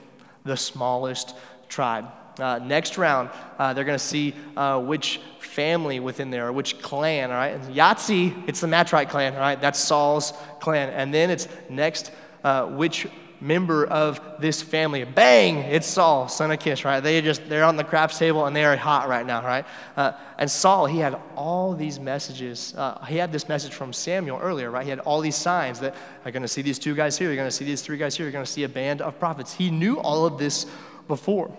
the 0.44 0.56
smallest 0.56 1.34
tribe. 1.68 2.06
Uh, 2.38 2.58
next 2.58 2.98
round, 2.98 3.30
uh, 3.58 3.72
they're 3.74 3.84
going 3.84 3.98
to 3.98 4.04
see 4.04 4.34
uh, 4.56 4.80
which 4.80 5.20
family 5.40 6.00
within 6.00 6.30
there, 6.30 6.48
or 6.48 6.52
which 6.52 6.80
clan, 6.80 7.30
all 7.30 7.36
right? 7.36 7.54
And 7.54 7.74
Yahtzee, 7.74 8.48
it's 8.48 8.60
the 8.60 8.66
Matrite 8.66 9.08
clan, 9.08 9.34
all 9.34 9.40
right? 9.40 9.60
That's 9.60 9.78
Saul's 9.78 10.32
clan. 10.60 10.90
And 10.90 11.12
then 11.12 11.30
it's 11.30 11.48
next, 11.68 12.12
uh, 12.44 12.66
which 12.66 13.06
member 13.40 13.86
of 13.86 14.20
this 14.40 14.62
family. 14.62 15.04
Bang! 15.04 15.58
It's 15.58 15.86
Saul, 15.86 16.28
son 16.28 16.50
of 16.50 16.58
Kish, 16.58 16.84
right? 16.84 17.00
They 17.00 17.20
just, 17.20 17.48
they're 17.48 17.64
on 17.64 17.76
the 17.76 17.84
craps 17.84 18.18
table 18.18 18.46
and 18.46 18.54
they 18.54 18.64
are 18.64 18.76
hot 18.76 19.08
right 19.08 19.24
now, 19.24 19.44
right? 19.44 19.64
Uh, 19.96 20.12
and 20.38 20.50
Saul, 20.50 20.86
he 20.86 20.98
had 20.98 21.16
all 21.36 21.74
these 21.74 22.00
messages. 22.00 22.74
Uh, 22.76 23.04
he 23.04 23.16
had 23.16 23.32
this 23.32 23.48
message 23.48 23.74
from 23.74 23.92
Samuel 23.92 24.38
earlier, 24.40 24.70
right? 24.70 24.84
He 24.84 24.90
had 24.90 25.00
all 25.00 25.20
these 25.20 25.36
signs 25.36 25.80
that 25.80 25.94
you're 26.24 26.32
going 26.32 26.42
to 26.42 26.48
see 26.48 26.62
these 26.62 26.78
two 26.78 26.94
guys 26.94 27.16
here, 27.16 27.28
you're 27.28 27.36
going 27.36 27.48
to 27.48 27.54
see 27.54 27.64
these 27.64 27.82
three 27.82 27.96
guys 27.96 28.16
here, 28.16 28.26
you're 28.26 28.32
going 28.32 28.44
to 28.44 28.50
see 28.50 28.64
a 28.64 28.68
band 28.68 29.02
of 29.02 29.18
prophets. 29.18 29.52
He 29.52 29.70
knew 29.70 29.98
all 29.98 30.26
of 30.26 30.38
this 30.38 30.66
before. 31.06 31.56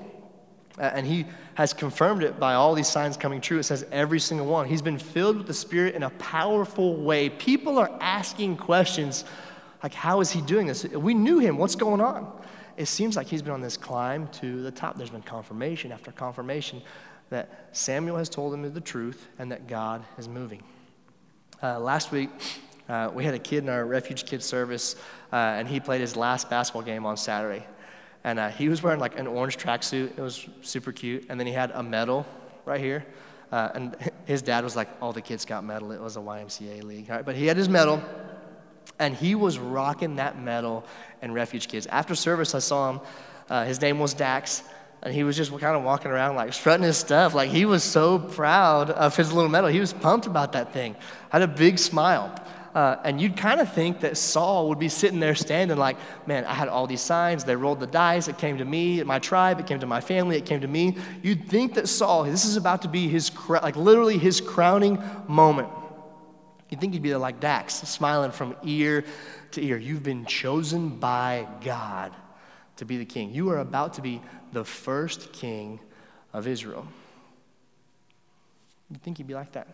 And 0.79 1.05
he 1.05 1.25
has 1.55 1.73
confirmed 1.73 2.23
it 2.23 2.39
by 2.39 2.53
all 2.53 2.73
these 2.73 2.87
signs 2.87 3.17
coming 3.17 3.41
true. 3.41 3.59
It 3.59 3.63
says 3.63 3.85
every 3.91 4.19
single 4.19 4.47
one. 4.47 4.65
He's 4.65 4.81
been 4.81 4.97
filled 4.97 5.37
with 5.37 5.47
the 5.47 5.53
Spirit 5.53 5.93
in 5.93 6.03
a 6.03 6.09
powerful 6.11 6.95
way. 6.95 7.29
People 7.29 7.77
are 7.77 7.91
asking 7.99 8.57
questions 8.57 9.25
like, 9.83 9.93
how 9.93 10.21
is 10.21 10.31
he 10.31 10.41
doing 10.41 10.67
this? 10.67 10.85
We 10.85 11.13
knew 11.13 11.39
him. 11.39 11.57
What's 11.57 11.75
going 11.75 12.01
on? 12.01 12.31
It 12.77 12.87
seems 12.87 13.17
like 13.17 13.27
he's 13.27 13.41
been 13.41 13.51
on 13.51 13.61
this 13.61 13.75
climb 13.75 14.27
to 14.27 14.61
the 14.61 14.71
top. 14.71 14.97
There's 14.97 15.09
been 15.09 15.21
confirmation 15.21 15.91
after 15.91 16.11
confirmation 16.11 16.81
that 17.29 17.67
Samuel 17.73 18.17
has 18.17 18.29
told 18.29 18.53
him 18.53 18.73
the 18.73 18.81
truth 18.81 19.27
and 19.37 19.51
that 19.51 19.67
God 19.67 20.03
is 20.17 20.27
moving. 20.27 20.63
Uh, 21.61 21.79
last 21.79 22.11
week, 22.11 22.29
uh, 22.87 23.11
we 23.13 23.23
had 23.23 23.33
a 23.33 23.39
kid 23.39 23.63
in 23.63 23.69
our 23.69 23.85
refuge 23.85 24.25
kid 24.25 24.41
service, 24.41 24.95
uh, 25.31 25.35
and 25.35 25.67
he 25.67 25.79
played 25.79 26.01
his 26.01 26.15
last 26.15 26.49
basketball 26.49 26.81
game 26.81 27.05
on 27.05 27.17
Saturday. 27.17 27.65
And 28.23 28.39
uh, 28.39 28.49
he 28.49 28.69
was 28.69 28.83
wearing 28.83 28.99
like 28.99 29.17
an 29.17 29.27
orange 29.27 29.57
tracksuit. 29.57 30.17
It 30.17 30.21
was 30.21 30.47
super 30.61 30.91
cute. 30.91 31.25
And 31.29 31.39
then 31.39 31.47
he 31.47 31.53
had 31.53 31.71
a 31.71 31.81
medal 31.81 32.25
right 32.65 32.81
here. 32.81 33.05
Uh, 33.51 33.69
and 33.73 33.95
his 34.25 34.41
dad 34.41 34.63
was 34.63 34.75
like, 34.75 34.89
all 35.01 35.13
the 35.13 35.21
kids 35.21 35.45
got 35.45 35.63
medal. 35.63 35.91
It 35.91 36.01
was 36.01 36.17
a 36.17 36.19
YMCA 36.19 36.83
league. 36.83 37.07
But 37.25 37.35
he 37.35 37.45
had 37.45 37.57
his 37.57 37.69
medal. 37.69 38.01
And 38.99 39.15
he 39.15 39.35
was 39.35 39.57
rocking 39.57 40.17
that 40.17 40.41
medal 40.41 40.85
in 41.21 41.31
Refuge 41.31 41.67
Kids. 41.69 41.87
After 41.87 42.15
service, 42.15 42.53
I 42.53 42.59
saw 42.59 42.91
him. 42.91 42.99
Uh, 43.49 43.65
his 43.65 43.79
name 43.79 43.99
was 43.99 44.13
Dax. 44.13 44.63
And 45.01 45.13
he 45.13 45.23
was 45.23 45.37
just 45.37 45.51
kind 45.51 45.77
of 45.77 45.83
walking 45.83 46.11
around, 46.11 46.35
like 46.35 46.51
strutting 46.51 46.83
his 46.83 46.97
stuff. 46.97 47.33
Like 47.33 47.49
he 47.49 47.63
was 47.63 47.83
so 47.83 48.19
proud 48.19 48.89
of 48.89 49.15
his 49.15 49.31
little 49.31 49.49
medal. 49.49 49.69
He 49.69 49.79
was 49.79 49.93
pumped 49.93 50.27
about 50.27 50.51
that 50.51 50.73
thing. 50.73 50.97
Had 51.29 51.41
a 51.41 51.47
big 51.47 51.79
smile. 51.79 52.35
Uh, 52.79 52.97
and 53.03 53.19
you'd 53.19 53.35
kind 53.35 53.59
of 53.59 53.69
think 53.73 53.99
that 53.99 54.15
Saul 54.15 54.69
would 54.69 54.79
be 54.79 54.87
sitting 54.87 55.19
there 55.19 55.35
standing 55.35 55.75
like, 55.75 55.97
man, 56.25 56.45
I 56.45 56.53
had 56.53 56.69
all 56.69 56.87
these 56.87 57.01
signs. 57.01 57.43
They 57.43 57.57
rolled 57.57 57.81
the 57.81 57.87
dice. 57.87 58.29
It 58.29 58.37
came 58.37 58.57
to 58.59 58.63
me, 58.63 59.03
my 59.03 59.19
tribe. 59.19 59.59
It 59.59 59.67
came 59.67 59.81
to 59.81 59.85
my 59.85 59.99
family. 59.99 60.37
It 60.37 60.45
came 60.45 60.61
to 60.61 60.67
me. 60.67 60.95
You'd 61.21 61.49
think 61.49 61.73
that 61.73 61.89
Saul, 61.89 62.23
this 62.23 62.45
is 62.45 62.55
about 62.55 62.83
to 62.83 62.87
be 62.87 63.09
his, 63.09 63.31
like 63.49 63.75
literally 63.75 64.17
his 64.17 64.39
crowning 64.39 64.97
moment. 65.27 65.67
You'd 66.69 66.79
think 66.79 66.93
he'd 66.93 67.01
be 67.01 67.13
like 67.15 67.41
Dax, 67.41 67.73
smiling 67.73 68.31
from 68.31 68.55
ear 68.63 69.03
to 69.51 69.61
ear. 69.61 69.77
You've 69.77 70.03
been 70.03 70.23
chosen 70.23 70.87
by 70.87 71.49
God 71.59 72.15
to 72.77 72.85
be 72.85 72.95
the 72.95 73.03
king. 73.03 73.33
You 73.33 73.49
are 73.49 73.59
about 73.59 73.95
to 73.95 74.01
be 74.01 74.21
the 74.53 74.63
first 74.63 75.33
king 75.33 75.81
of 76.31 76.47
Israel. 76.47 76.87
You'd 78.89 79.01
think 79.01 79.17
he'd 79.17 79.27
be 79.27 79.33
like 79.33 79.51
that. 79.51 79.67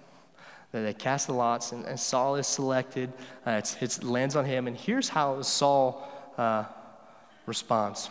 They 0.84 0.94
cast 0.94 1.28
the 1.28 1.34
lots, 1.34 1.72
and, 1.72 1.86
and 1.86 2.00
Saul 2.00 2.36
is 2.36 2.48
selected. 2.48 3.12
Uh, 3.46 3.62
it 3.82 4.04
lands 4.04 4.36
on 4.36 4.46
him, 4.46 4.68
and 4.68 4.76
here's 4.76 5.10
how 5.10 5.42
Saul 5.42 6.08
uh, 6.38 6.66
responds. 7.46 8.10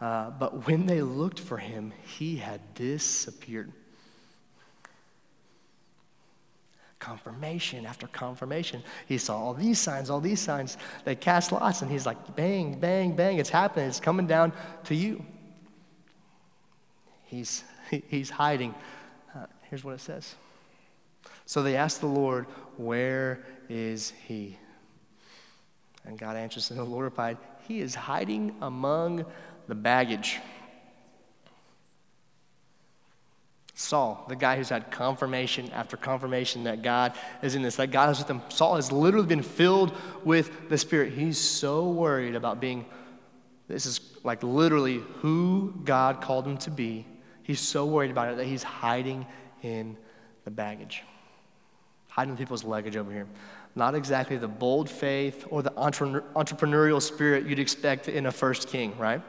Uh, 0.00 0.30
but 0.30 0.66
when 0.66 0.86
they 0.86 1.00
looked 1.00 1.38
for 1.38 1.58
him, 1.58 1.92
he 2.04 2.36
had 2.36 2.60
disappeared. 2.74 3.72
confirmation 7.02 7.84
after 7.84 8.06
confirmation. 8.06 8.80
He 9.08 9.18
saw 9.18 9.36
all 9.36 9.54
these 9.54 9.80
signs, 9.80 10.08
all 10.08 10.20
these 10.20 10.40
signs. 10.40 10.78
They 11.04 11.16
cast 11.16 11.50
lots, 11.50 11.82
and 11.82 11.90
he's 11.90 12.06
like, 12.06 12.36
bang, 12.36 12.78
bang, 12.78 13.16
bang, 13.16 13.38
it's 13.38 13.50
happening. 13.50 13.88
It's 13.88 13.98
coming 13.98 14.28
down 14.28 14.52
to 14.84 14.94
you. 14.94 15.24
He's, 17.24 17.64
he's 17.90 18.30
hiding. 18.30 18.72
Uh, 19.34 19.46
here's 19.68 19.82
what 19.82 19.94
it 19.94 20.00
says. 20.00 20.36
So 21.52 21.62
they 21.62 21.76
asked 21.76 22.00
the 22.00 22.06
Lord, 22.06 22.46
Where 22.78 23.44
is 23.68 24.14
he? 24.26 24.56
And 26.06 26.18
God 26.18 26.34
answers, 26.34 26.70
and 26.70 26.80
the 26.80 26.84
Lord 26.84 27.04
replied, 27.04 27.36
He 27.68 27.80
is 27.80 27.94
hiding 27.94 28.56
among 28.62 29.26
the 29.68 29.74
baggage. 29.74 30.40
Saul, 33.74 34.24
the 34.30 34.34
guy 34.34 34.56
who's 34.56 34.70
had 34.70 34.90
confirmation 34.90 35.70
after 35.72 35.98
confirmation 35.98 36.64
that 36.64 36.80
God 36.80 37.12
is 37.42 37.54
in 37.54 37.60
this, 37.60 37.76
that 37.76 37.90
God 37.90 38.08
is 38.08 38.18
with 38.18 38.30
him. 38.30 38.40
Saul 38.48 38.76
has 38.76 38.90
literally 38.90 39.26
been 39.26 39.42
filled 39.42 39.94
with 40.24 40.70
the 40.70 40.78
Spirit. 40.78 41.12
He's 41.12 41.36
so 41.36 41.90
worried 41.90 42.34
about 42.34 42.60
being, 42.60 42.86
this 43.68 43.84
is 43.84 44.00
like 44.24 44.42
literally 44.42 45.02
who 45.16 45.74
God 45.84 46.22
called 46.22 46.46
him 46.46 46.56
to 46.58 46.70
be. 46.70 47.04
He's 47.42 47.60
so 47.60 47.84
worried 47.84 48.10
about 48.10 48.32
it 48.32 48.38
that 48.38 48.46
he's 48.46 48.62
hiding 48.62 49.26
in 49.62 49.98
the 50.46 50.50
baggage, 50.50 51.02
hiding 52.12 52.36
people's 52.36 52.62
luggage 52.62 52.96
over 52.96 53.10
here. 53.10 53.26
Not 53.74 53.94
exactly 53.94 54.36
the 54.36 54.48
bold 54.48 54.90
faith 54.90 55.46
or 55.48 55.62
the 55.62 55.70
entrepreneurial 55.70 57.00
spirit 57.00 57.46
you'd 57.46 57.58
expect 57.58 58.08
in 58.08 58.26
a 58.26 58.32
first 58.32 58.68
king, 58.68 58.96
right? 58.98 59.22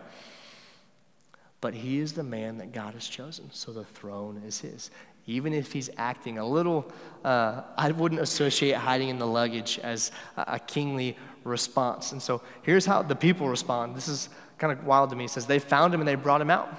But 1.61 1.73
he 1.73 1.99
is 1.99 2.11
the 2.11 2.23
man 2.23 2.57
that 2.57 2.73
God 2.73 2.93
has 2.93 3.07
chosen, 3.07 3.49
so 3.53 3.71
the 3.71 3.85
throne 3.85 4.41
is 4.45 4.59
his. 4.59 4.91
Even 5.27 5.53
if 5.53 5.71
he's 5.71 5.89
acting 5.95 6.37
a 6.37 6.45
little, 6.45 6.91
uh, 7.23 7.61
I 7.77 7.91
wouldn't 7.91 8.19
associate 8.19 8.75
hiding 8.75 9.07
in 9.07 9.17
the 9.17 9.27
luggage 9.27 9.79
as 9.81 10.11
a, 10.35 10.43
a 10.47 10.59
kingly 10.59 11.15
response. 11.45 12.11
And 12.11 12.21
so 12.21 12.41
here's 12.63 12.85
how 12.85 13.01
the 13.01 13.15
people 13.15 13.47
respond. 13.47 13.95
This 13.95 14.09
is 14.09 14.27
kind 14.57 14.77
of 14.77 14.85
wild 14.85 15.09
to 15.11 15.15
me. 15.15 15.23
It 15.23 15.29
says, 15.29 15.45
They 15.45 15.59
found 15.59 15.93
him 15.93 16.01
and 16.01 16.07
they 16.07 16.15
brought 16.15 16.41
him 16.41 16.49
out. 16.49 16.77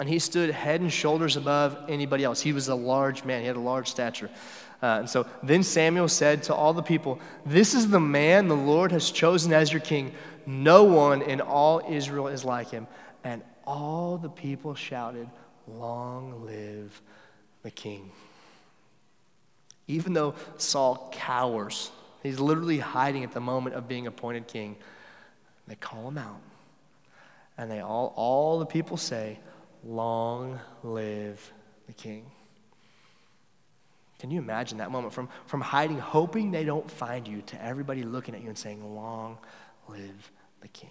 And 0.00 0.08
he 0.08 0.18
stood 0.18 0.50
head 0.50 0.80
and 0.80 0.92
shoulders 0.92 1.36
above 1.36 1.78
anybody 1.88 2.24
else. 2.24 2.40
He 2.40 2.52
was 2.52 2.66
a 2.66 2.74
large 2.74 3.24
man, 3.24 3.42
he 3.42 3.46
had 3.46 3.54
a 3.54 3.60
large 3.60 3.88
stature. 3.88 4.30
Uh, 4.82 5.00
and 5.00 5.10
so 5.10 5.26
then 5.42 5.62
Samuel 5.62 6.08
said 6.08 6.42
to 6.44 6.54
all 6.54 6.72
the 6.72 6.82
people, 6.82 7.20
This 7.44 7.74
is 7.74 7.88
the 7.88 8.00
man 8.00 8.48
the 8.48 8.56
Lord 8.56 8.92
has 8.92 9.10
chosen 9.10 9.52
as 9.52 9.72
your 9.72 9.80
king. 9.80 10.12
No 10.46 10.84
one 10.84 11.22
in 11.22 11.40
all 11.40 11.82
Israel 11.88 12.28
is 12.28 12.44
like 12.44 12.70
him. 12.70 12.86
And 13.22 13.42
all 13.66 14.16
the 14.16 14.30
people 14.30 14.74
shouted, 14.74 15.28
Long 15.68 16.46
live 16.46 17.00
the 17.62 17.70
king. 17.70 18.10
Even 19.86 20.14
though 20.14 20.34
Saul 20.56 21.10
cowers, 21.12 21.90
he's 22.22 22.40
literally 22.40 22.78
hiding 22.78 23.22
at 23.22 23.32
the 23.32 23.40
moment 23.40 23.76
of 23.76 23.86
being 23.86 24.06
appointed 24.06 24.46
king, 24.46 24.76
they 25.66 25.74
call 25.74 26.08
him 26.08 26.18
out. 26.18 26.40
And 27.58 27.70
they 27.70 27.80
all, 27.80 28.14
all 28.16 28.58
the 28.58 28.66
people 28.66 28.96
say, 28.96 29.38
Long 29.84 30.58
live 30.82 31.52
the 31.86 31.92
king. 31.92 32.24
Can 34.20 34.30
you 34.30 34.38
imagine 34.38 34.78
that 34.78 34.90
moment 34.90 35.14
from, 35.14 35.30
from 35.46 35.62
hiding, 35.62 35.98
hoping 35.98 36.50
they 36.50 36.64
don't 36.64 36.88
find 36.90 37.26
you, 37.26 37.40
to 37.46 37.64
everybody 37.64 38.02
looking 38.02 38.34
at 38.34 38.42
you 38.42 38.48
and 38.48 38.58
saying, 38.58 38.94
Long 38.94 39.38
live 39.88 40.30
the 40.60 40.68
king? 40.68 40.90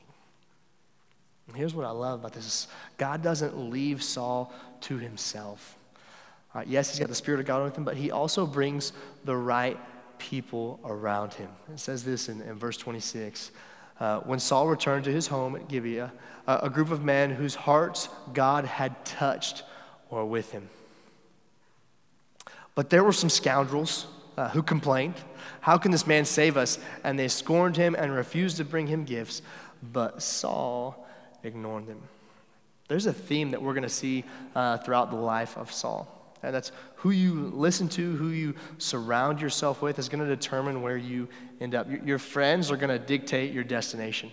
And 1.48 1.56
here's 1.56 1.76
what 1.76 1.86
I 1.86 1.92
love 1.92 2.22
about 2.22 2.34
this 2.34 2.68
God 2.98 3.22
doesn't 3.22 3.70
leave 3.70 4.02
Saul 4.02 4.52
to 4.82 4.98
himself. 4.98 5.78
Uh, 6.56 6.64
yes, 6.66 6.90
he's 6.90 7.00
got 7.00 7.08
the 7.08 7.16
Spirit 7.16 7.40
of 7.40 7.46
God 7.46 7.64
with 7.64 7.78
him, 7.78 7.84
but 7.84 7.96
he 7.96 8.10
also 8.10 8.48
brings 8.48 8.94
the 9.26 9.38
right 9.38 9.80
people 10.18 10.80
around 10.84 11.36
him. 11.36 11.50
It 11.72 11.80
says 11.80 12.04
this 12.04 12.30
in, 12.30 12.42
in 12.42 12.56
verse 12.56 12.78
26. 12.78 13.52
Uh, 14.00 14.22
when 14.22 14.40
Saul 14.40 14.68
returned 14.68 15.04
to 15.04 15.12
his 15.12 15.28
home 15.28 15.56
at 15.56 15.68
Gibeah, 15.68 16.12
uh, 16.48 16.60
a 16.64 16.70
group 16.70 16.90
of 16.90 17.04
men 17.04 17.30
whose 17.30 17.54
hearts 17.54 18.10
God 18.34 18.66
had 18.66 19.06
touched 19.06 19.64
were 20.10 20.26
with 20.26 20.52
him. 20.52 20.68
But 22.80 22.90
there 22.90 23.04
were 23.04 23.12
some 23.12 23.30
scoundrels 23.30 24.08
uh, 24.38 24.48
who 24.52 24.64
complained, 24.64 25.16
How 25.60 25.78
can 25.78 25.92
this 25.92 26.08
man 26.08 26.24
save 26.24 26.56
us? 26.56 26.80
And 27.04 27.20
they 27.20 27.28
scorned 27.28 27.76
him 27.76 27.94
and 27.94 28.16
refused 28.16 28.56
to 28.56 28.64
bring 28.64 28.88
him 28.88 29.04
gifts. 29.04 29.42
But 29.92 30.22
Saul 30.24 31.06
ignored 31.44 31.88
them. 31.88 32.02
There's 32.88 33.06
a 33.06 33.12
theme 33.12 33.52
that 33.52 33.62
we're 33.62 33.74
going 33.74 33.84
to 33.84 33.90
see 33.90 34.24
uh, 34.56 34.78
throughout 34.78 35.10
the 35.10 35.18
life 35.18 35.58
of 35.58 35.74
Saul. 35.74 36.08
And 36.42 36.56
that's 36.56 36.72
who 36.96 37.10
you 37.10 37.52
listen 37.54 37.90
to, 37.90 38.16
who 38.16 38.30
you 38.30 38.56
surround 38.78 39.42
yourself 39.42 39.82
with, 39.82 40.00
is 40.00 40.08
going 40.08 40.24
to 40.24 40.34
determine 40.34 40.82
where 40.82 40.96
you 40.96 41.28
end 41.60 41.76
up. 41.76 41.86
Your 42.06 42.18
friends 42.18 42.72
are 42.72 42.78
going 42.78 42.98
to 42.98 43.06
dictate 43.06 43.52
your 43.52 43.66
destination. 43.66 44.32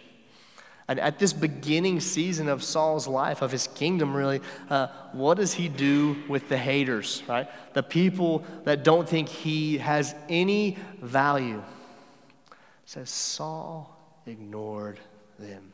And 0.89 1.01
at 1.01 1.19
this 1.19 1.33
beginning 1.33 1.99
season 2.01 2.49
of 2.49 2.63
Saul's 2.63 3.09
life, 3.09 3.43
of 3.43 3.51
his 3.51 3.67
kingdom, 3.67 4.15
really, 4.15 4.41
uh, 4.71 4.87
what 5.13 5.37
does 5.37 5.53
he 5.53 5.69
do 5.69 6.17
with 6.29 6.49
the 6.49 6.57
haters, 6.57 7.25
right? 7.29 7.49
The 7.75 7.83
people 7.83 8.45
that 8.65 8.85
don't 8.85 9.09
think 9.09 9.29
he 9.29 9.79
has 9.79 10.15
any 10.29 10.79
value. 11.03 11.59
It 11.59 12.55
says 12.85 13.11
Saul 13.11 13.99
ignored 14.27 15.01
them. 15.39 15.73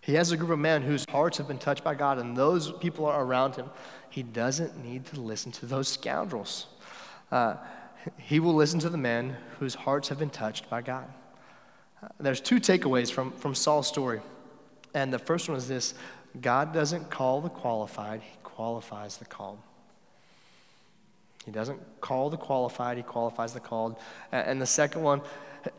He 0.00 0.14
has 0.14 0.30
a 0.30 0.36
group 0.36 0.50
of 0.50 0.58
men 0.58 0.82
whose 0.82 1.04
hearts 1.08 1.38
have 1.38 1.48
been 1.48 1.58
touched 1.58 1.82
by 1.82 1.94
God, 1.94 2.18
and 2.18 2.36
those 2.36 2.70
people 2.72 3.06
are 3.06 3.24
around 3.24 3.56
him. 3.56 3.70
He 4.10 4.22
doesn't 4.22 4.84
need 4.84 5.06
to 5.06 5.20
listen 5.20 5.50
to 5.52 5.66
those 5.66 5.88
scoundrels. 5.88 6.66
Uh, 7.32 7.56
he 8.18 8.38
will 8.38 8.54
listen 8.54 8.78
to 8.80 8.90
the 8.90 8.98
men 8.98 9.36
whose 9.58 9.74
hearts 9.74 10.08
have 10.10 10.18
been 10.18 10.30
touched 10.30 10.68
by 10.68 10.82
God. 10.82 11.08
There's 12.18 12.40
two 12.40 12.56
takeaways 12.56 13.10
from, 13.10 13.32
from 13.32 13.54
Saul's 13.54 13.86
story. 13.86 14.20
And 14.94 15.12
the 15.12 15.18
first 15.18 15.48
one 15.48 15.58
is 15.58 15.68
this 15.68 15.94
God 16.40 16.72
doesn't 16.72 17.10
call 17.10 17.40
the 17.40 17.48
qualified, 17.48 18.22
He 18.22 18.36
qualifies 18.42 19.16
the 19.16 19.24
called. 19.24 19.58
He 21.44 21.50
doesn't 21.50 21.80
call 22.00 22.30
the 22.30 22.36
qualified, 22.36 22.96
He 22.96 23.02
qualifies 23.02 23.52
the 23.52 23.60
called. 23.60 23.96
And 24.32 24.60
the 24.60 24.66
second 24.66 25.02
one, 25.02 25.20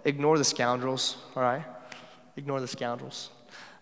ignore 0.03 0.37
the 0.37 0.43
scoundrels, 0.43 1.17
all 1.35 1.43
right? 1.43 1.63
Ignore 2.37 2.61
the 2.61 2.67
scoundrels. 2.67 3.29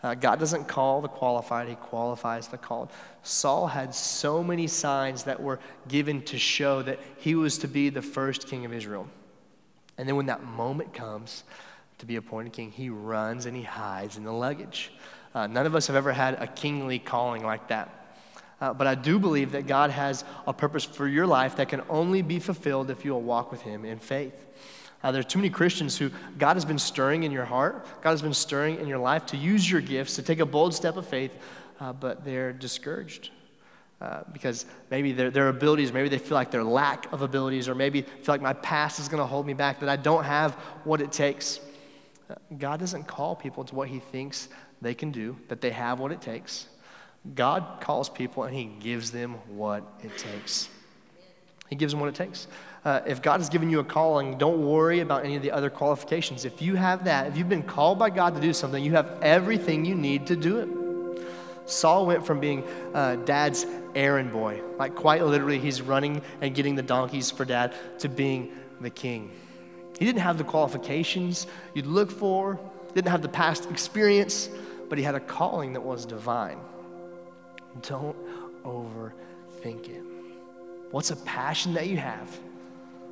Uh, 0.01 0.13
God 0.13 0.37
doesn't 0.37 0.67
call 0.67 1.01
the 1.01 1.07
qualified, 1.07 1.67
He 1.67 1.75
qualifies 1.75 2.47
the 2.47 2.57
called. 2.57 2.91
Saul 3.23 3.67
had 3.67 3.95
so 3.95 4.43
many 4.43 4.67
signs 4.67 5.23
that 5.23 5.41
were 5.41 5.59
given 5.87 6.21
to 6.23 6.37
show 6.37 6.81
that 6.81 6.99
he 7.17 7.35
was 7.35 7.57
to 7.59 7.67
be 7.67 7.89
the 7.89 8.01
first 8.01 8.47
king 8.47 8.65
of 8.65 8.73
Israel. 8.73 9.07
And 9.97 10.07
then 10.07 10.15
when 10.15 10.25
that 10.25 10.43
moment 10.43 10.93
comes 10.93 11.43
to 11.99 12.05
be 12.05 12.15
appointed 12.15 12.53
king, 12.53 12.71
he 12.71 12.89
runs 12.89 13.45
and 13.45 13.55
he 13.55 13.63
hides 13.63 14.17
in 14.17 14.23
the 14.23 14.31
luggage. 14.31 14.91
Uh, 15.33 15.47
none 15.47 15.65
of 15.65 15.75
us 15.75 15.87
have 15.87 15.95
ever 15.95 16.11
had 16.11 16.35
a 16.41 16.47
kingly 16.47 16.99
calling 16.99 17.43
like 17.43 17.67
that. 17.69 18.03
Uh, 18.61 18.73
but 18.73 18.87
I 18.87 18.95
do 18.95 19.19
believe 19.19 19.51
that 19.51 19.67
God 19.67 19.89
has 19.89 20.23
a 20.47 20.53
purpose 20.53 20.85
for 20.85 21.07
your 21.07 21.27
life 21.27 21.57
that 21.57 21.69
can 21.69 21.81
only 21.89 22.21
be 22.21 22.39
fulfilled 22.39 22.89
if 22.89 23.03
you'll 23.03 23.21
walk 23.21 23.51
with 23.51 23.61
Him 23.61 23.83
in 23.83 23.99
faith. 23.99 24.45
Uh, 25.03 25.11
there 25.11 25.19
are 25.19 25.23
too 25.23 25.39
many 25.39 25.49
Christians 25.49 25.97
who 25.97 26.11
God 26.37 26.55
has 26.55 26.63
been 26.63 26.79
stirring 26.79 27.23
in 27.23 27.31
your 27.31 27.43
heart, 27.43 27.85
God 28.01 28.11
has 28.11 28.21
been 28.21 28.33
stirring 28.33 28.79
in 28.79 28.87
your 28.87 28.99
life 28.99 29.25
to 29.27 29.37
use 29.37 29.69
your 29.69 29.81
gifts, 29.81 30.15
to 30.15 30.21
take 30.21 30.39
a 30.39 30.45
bold 30.45 30.73
step 30.73 30.95
of 30.95 31.05
faith, 31.05 31.35
uh, 31.81 31.91
but 31.91 32.23
they're 32.23 32.53
discouraged. 32.53 33.31
Uh, 34.01 34.23
because 34.31 34.65
maybe 34.89 35.11
their, 35.13 35.29
their 35.29 35.49
abilities, 35.49 35.93
maybe 35.93 36.09
they 36.09 36.17
feel 36.17 36.35
like 36.35 36.51
their 36.51 36.63
lack 36.63 37.11
of 37.13 37.21
abilities, 37.21 37.67
or 37.69 37.75
maybe 37.75 38.01
feel 38.01 38.33
like 38.33 38.41
my 38.41 38.53
past 38.53 38.99
is 38.99 39.07
going 39.07 39.21
to 39.21 39.25
hold 39.25 39.45
me 39.45 39.53
back, 39.53 39.79
that 39.79 39.89
I 39.89 39.95
don't 39.95 40.23
have 40.23 40.53
what 40.83 41.01
it 41.01 41.11
takes. 41.11 41.59
God 42.57 42.79
doesn't 42.79 43.07
call 43.07 43.35
people 43.35 43.63
to 43.65 43.75
what 43.75 43.87
He 43.87 43.99
thinks 43.99 44.49
they 44.81 44.93
can 44.93 45.11
do, 45.11 45.37
that 45.47 45.61
they 45.61 45.71
have 45.71 45.99
what 45.99 46.11
it 46.11 46.21
takes. 46.21 46.67
God 47.35 47.79
calls 47.79 48.09
people 48.09 48.43
and 48.43 48.55
He 48.55 48.65
gives 48.65 49.11
them 49.11 49.35
what 49.47 49.83
it 50.03 50.17
takes. 50.17 50.69
He 51.69 51.75
gives 51.75 51.93
them 51.93 51.99
what 51.99 52.09
it 52.09 52.15
takes. 52.15 52.47
Uh, 52.85 53.01
if 53.07 53.21
God 53.21 53.39
has 53.39 53.49
given 53.49 53.69
you 53.69 53.79
a 53.79 53.83
calling, 53.83 54.37
don't 54.37 54.67
worry 54.67 54.99
about 54.99 55.23
any 55.23 55.35
of 55.35 55.41
the 55.41 55.51
other 55.51 55.69
qualifications. 55.69 56.43
If 56.43 56.61
you 56.61 56.75
have 56.75 57.05
that, 57.05 57.27
if 57.27 57.37
you've 57.37 57.49
been 57.49 57.63
called 57.63 57.97
by 57.97 58.09
God 58.09 58.35
to 58.35 58.41
do 58.41 58.51
something, 58.51 58.83
you 58.83 58.91
have 58.91 59.19
everything 59.21 59.85
you 59.85 59.95
need 59.95 60.27
to 60.27 60.35
do 60.35 60.59
it. 60.59 60.69
Saul 61.65 62.05
went 62.05 62.25
from 62.25 62.41
being 62.41 62.63
uh, 62.93 63.15
dad's 63.15 63.65
errand 63.95 64.33
boy, 64.33 64.61
like 64.77 64.95
quite 64.95 65.23
literally, 65.23 65.59
he's 65.59 65.81
running 65.81 66.21
and 66.41 66.53
getting 66.53 66.75
the 66.75 66.81
donkeys 66.81 67.31
for 67.31 67.45
dad, 67.45 67.73
to 67.99 68.09
being 68.09 68.51
the 68.81 68.89
king. 68.89 69.31
He 70.03 70.07
didn't 70.09 70.23
have 70.23 70.37
the 70.37 70.43
qualifications 70.43 71.47
you'd 71.73 71.85
look 71.85 72.11
for, 72.11 72.59
didn't 72.93 73.07
have 73.07 73.21
the 73.21 73.29
past 73.29 73.71
experience, 73.71 74.49
but 74.89 74.97
he 74.97 75.03
had 75.05 75.15
a 75.15 75.19
calling 75.21 75.71
that 75.71 75.79
was 75.79 76.05
divine. 76.05 76.59
Don't 77.83 78.17
overthink 78.65 79.87
it. 79.87 80.03
What's 80.91 81.11
a 81.11 81.15
passion 81.15 81.73
that 81.75 81.87
you 81.87 81.95
have? 81.95 82.37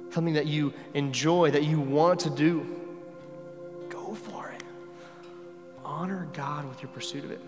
something 0.09 0.33
that 0.33 0.47
you 0.47 0.73
enjoy, 0.93 1.49
that 1.51 1.63
you 1.63 1.79
want 1.79 2.19
to 2.19 2.29
do, 2.29 2.65
go 3.87 4.13
for 4.13 4.49
it. 4.49 4.61
Honor 5.85 6.27
God 6.33 6.67
with 6.67 6.81
your 6.81 6.91
pursuit 6.91 7.23
of 7.23 7.31
it. 7.31 7.39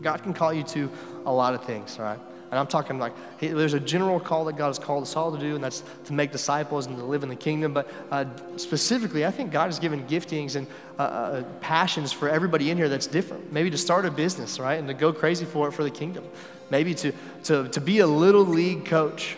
God 0.00 0.22
can 0.22 0.32
call 0.32 0.54
you 0.54 0.62
to 0.62 0.90
a 1.26 1.30
lot 1.30 1.52
of 1.52 1.62
things, 1.64 1.98
all 1.98 2.06
right? 2.06 2.18
And 2.50 2.58
I'm 2.58 2.66
talking 2.66 2.98
like 2.98 3.12
there's 3.38 3.74
a 3.74 3.80
general 3.80 4.18
call 4.18 4.44
that 4.46 4.56
God 4.56 4.68
has 4.68 4.78
called 4.78 5.04
us 5.04 5.14
all 5.14 5.30
to 5.30 5.38
do, 5.38 5.54
and 5.54 5.62
that's 5.62 5.84
to 6.06 6.12
make 6.12 6.32
disciples 6.32 6.86
and 6.86 6.96
to 6.96 7.04
live 7.04 7.22
in 7.22 7.28
the 7.28 7.36
kingdom. 7.36 7.72
But 7.72 7.88
uh, 8.10 8.24
specifically, 8.56 9.24
I 9.24 9.30
think 9.30 9.52
God 9.52 9.66
has 9.66 9.78
given 9.78 10.04
giftings 10.08 10.56
and 10.56 10.66
uh, 10.98 11.02
uh, 11.02 11.42
passions 11.60 12.12
for 12.12 12.28
everybody 12.28 12.70
in 12.70 12.76
here 12.76 12.88
that's 12.88 13.06
different. 13.06 13.52
Maybe 13.52 13.70
to 13.70 13.78
start 13.78 14.04
a 14.04 14.10
business, 14.10 14.58
right, 14.58 14.78
and 14.78 14.88
to 14.88 14.94
go 14.94 15.12
crazy 15.12 15.44
for 15.44 15.68
it 15.68 15.72
for 15.72 15.84
the 15.84 15.90
kingdom. 15.90 16.24
Maybe 16.70 16.92
to, 16.94 17.12
to, 17.44 17.68
to 17.68 17.80
be 17.80 18.00
a 18.00 18.06
little 18.06 18.44
league 18.44 18.84
coach, 18.84 19.36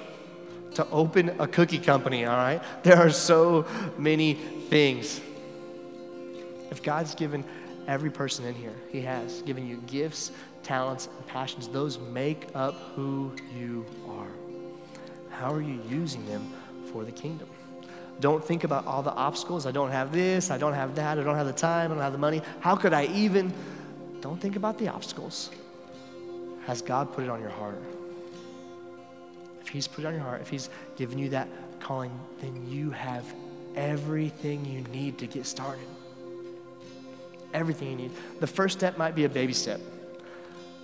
to 0.74 0.88
open 0.88 1.38
a 1.38 1.46
cookie 1.46 1.78
company, 1.78 2.24
all 2.24 2.36
right? 2.36 2.62
There 2.82 2.96
are 2.96 3.10
so 3.10 3.66
many 3.98 4.34
things. 4.34 5.20
If 6.70 6.82
God's 6.82 7.14
given 7.14 7.44
every 7.86 8.10
person 8.10 8.44
in 8.44 8.54
here, 8.54 8.74
He 8.90 9.00
has 9.02 9.42
given 9.42 9.66
you 9.66 9.76
gifts, 9.86 10.32
talents, 10.62 11.08
and 11.16 11.26
passions, 11.26 11.68
those 11.68 11.98
make 11.98 12.48
up 12.54 12.74
who 12.94 13.32
you 13.56 13.84
are. 14.08 14.28
How 15.30 15.52
are 15.52 15.62
you 15.62 15.80
using 15.88 16.24
them 16.26 16.52
for 16.92 17.04
the 17.04 17.12
kingdom? 17.12 17.48
Don't 18.20 18.44
think 18.44 18.64
about 18.64 18.86
all 18.86 19.02
the 19.02 19.12
obstacles. 19.12 19.66
I 19.66 19.72
don't 19.72 19.90
have 19.90 20.12
this, 20.12 20.50
I 20.50 20.58
don't 20.58 20.74
have 20.74 20.94
that, 20.94 21.18
I 21.18 21.22
don't 21.22 21.34
have 21.34 21.46
the 21.46 21.52
time, 21.52 21.90
I 21.90 21.94
don't 21.94 22.02
have 22.02 22.12
the 22.12 22.18
money. 22.18 22.42
How 22.60 22.76
could 22.76 22.92
I 22.92 23.06
even? 23.06 23.52
Don't 24.20 24.40
think 24.40 24.56
about 24.56 24.78
the 24.78 24.88
obstacles. 24.88 25.50
Has 26.66 26.80
God 26.80 27.12
put 27.12 27.24
it 27.24 27.30
on 27.30 27.40
your 27.40 27.50
heart? 27.50 27.82
if 29.62 29.68
He's 29.68 29.86
put 29.86 30.04
it 30.04 30.08
on 30.08 30.14
your 30.14 30.22
heart, 30.22 30.40
if 30.40 30.48
He's 30.48 30.68
given 30.96 31.18
you 31.18 31.28
that 31.30 31.48
calling, 31.80 32.12
then 32.40 32.68
you 32.68 32.90
have 32.90 33.24
everything 33.76 34.64
you 34.64 34.82
need 34.92 35.18
to 35.18 35.26
get 35.26 35.46
started. 35.46 35.86
Everything 37.54 37.90
you 37.90 37.96
need. 37.96 38.10
The 38.40 38.46
first 38.46 38.78
step 38.78 38.96
might 38.96 39.14
be 39.14 39.24
a 39.24 39.28
baby 39.28 39.52
step, 39.52 39.80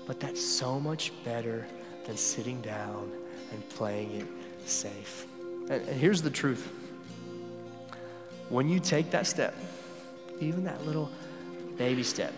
but 0.07 0.21
that's 0.21 0.45
so 0.45 0.79
much 0.79 1.13
better 1.25 1.67
than 2.05 2.17
sitting 2.17 2.61
down 2.61 3.11
and 3.53 3.69
playing 3.71 4.13
it 4.13 4.27
safe. 4.69 5.27
And, 5.71 5.83
and 5.89 6.01
here's 6.01 6.23
the 6.23 6.31
truth 6.31 6.71
when 8.49 8.69
you 8.69 8.81
take 8.81 9.11
that 9.11 9.27
step, 9.27 9.55
even 10.41 10.65
that 10.65 10.87
little 10.87 11.11
baby 11.77 12.03
step, 12.03 12.33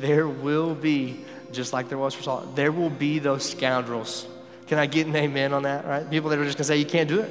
there 0.00 0.28
will 0.28 0.74
be, 0.74 1.24
just 1.52 1.72
like 1.72 1.88
there 1.88 1.98
was 1.98 2.14
for 2.14 2.22
Saul, 2.22 2.40
there 2.54 2.72
will 2.72 2.90
be 2.90 3.18
those 3.18 3.48
scoundrels 3.48 4.26
can 4.66 4.78
I 4.78 4.86
get 4.86 5.06
an 5.06 5.14
amen 5.14 5.52
on 5.52 5.64
that, 5.64 5.86
right? 5.86 6.08
People 6.08 6.30
that 6.30 6.38
are 6.38 6.44
just 6.44 6.56
gonna 6.56 6.64
say 6.64 6.76
you 6.76 6.86
can't 6.86 7.08
do 7.08 7.20
it. 7.20 7.30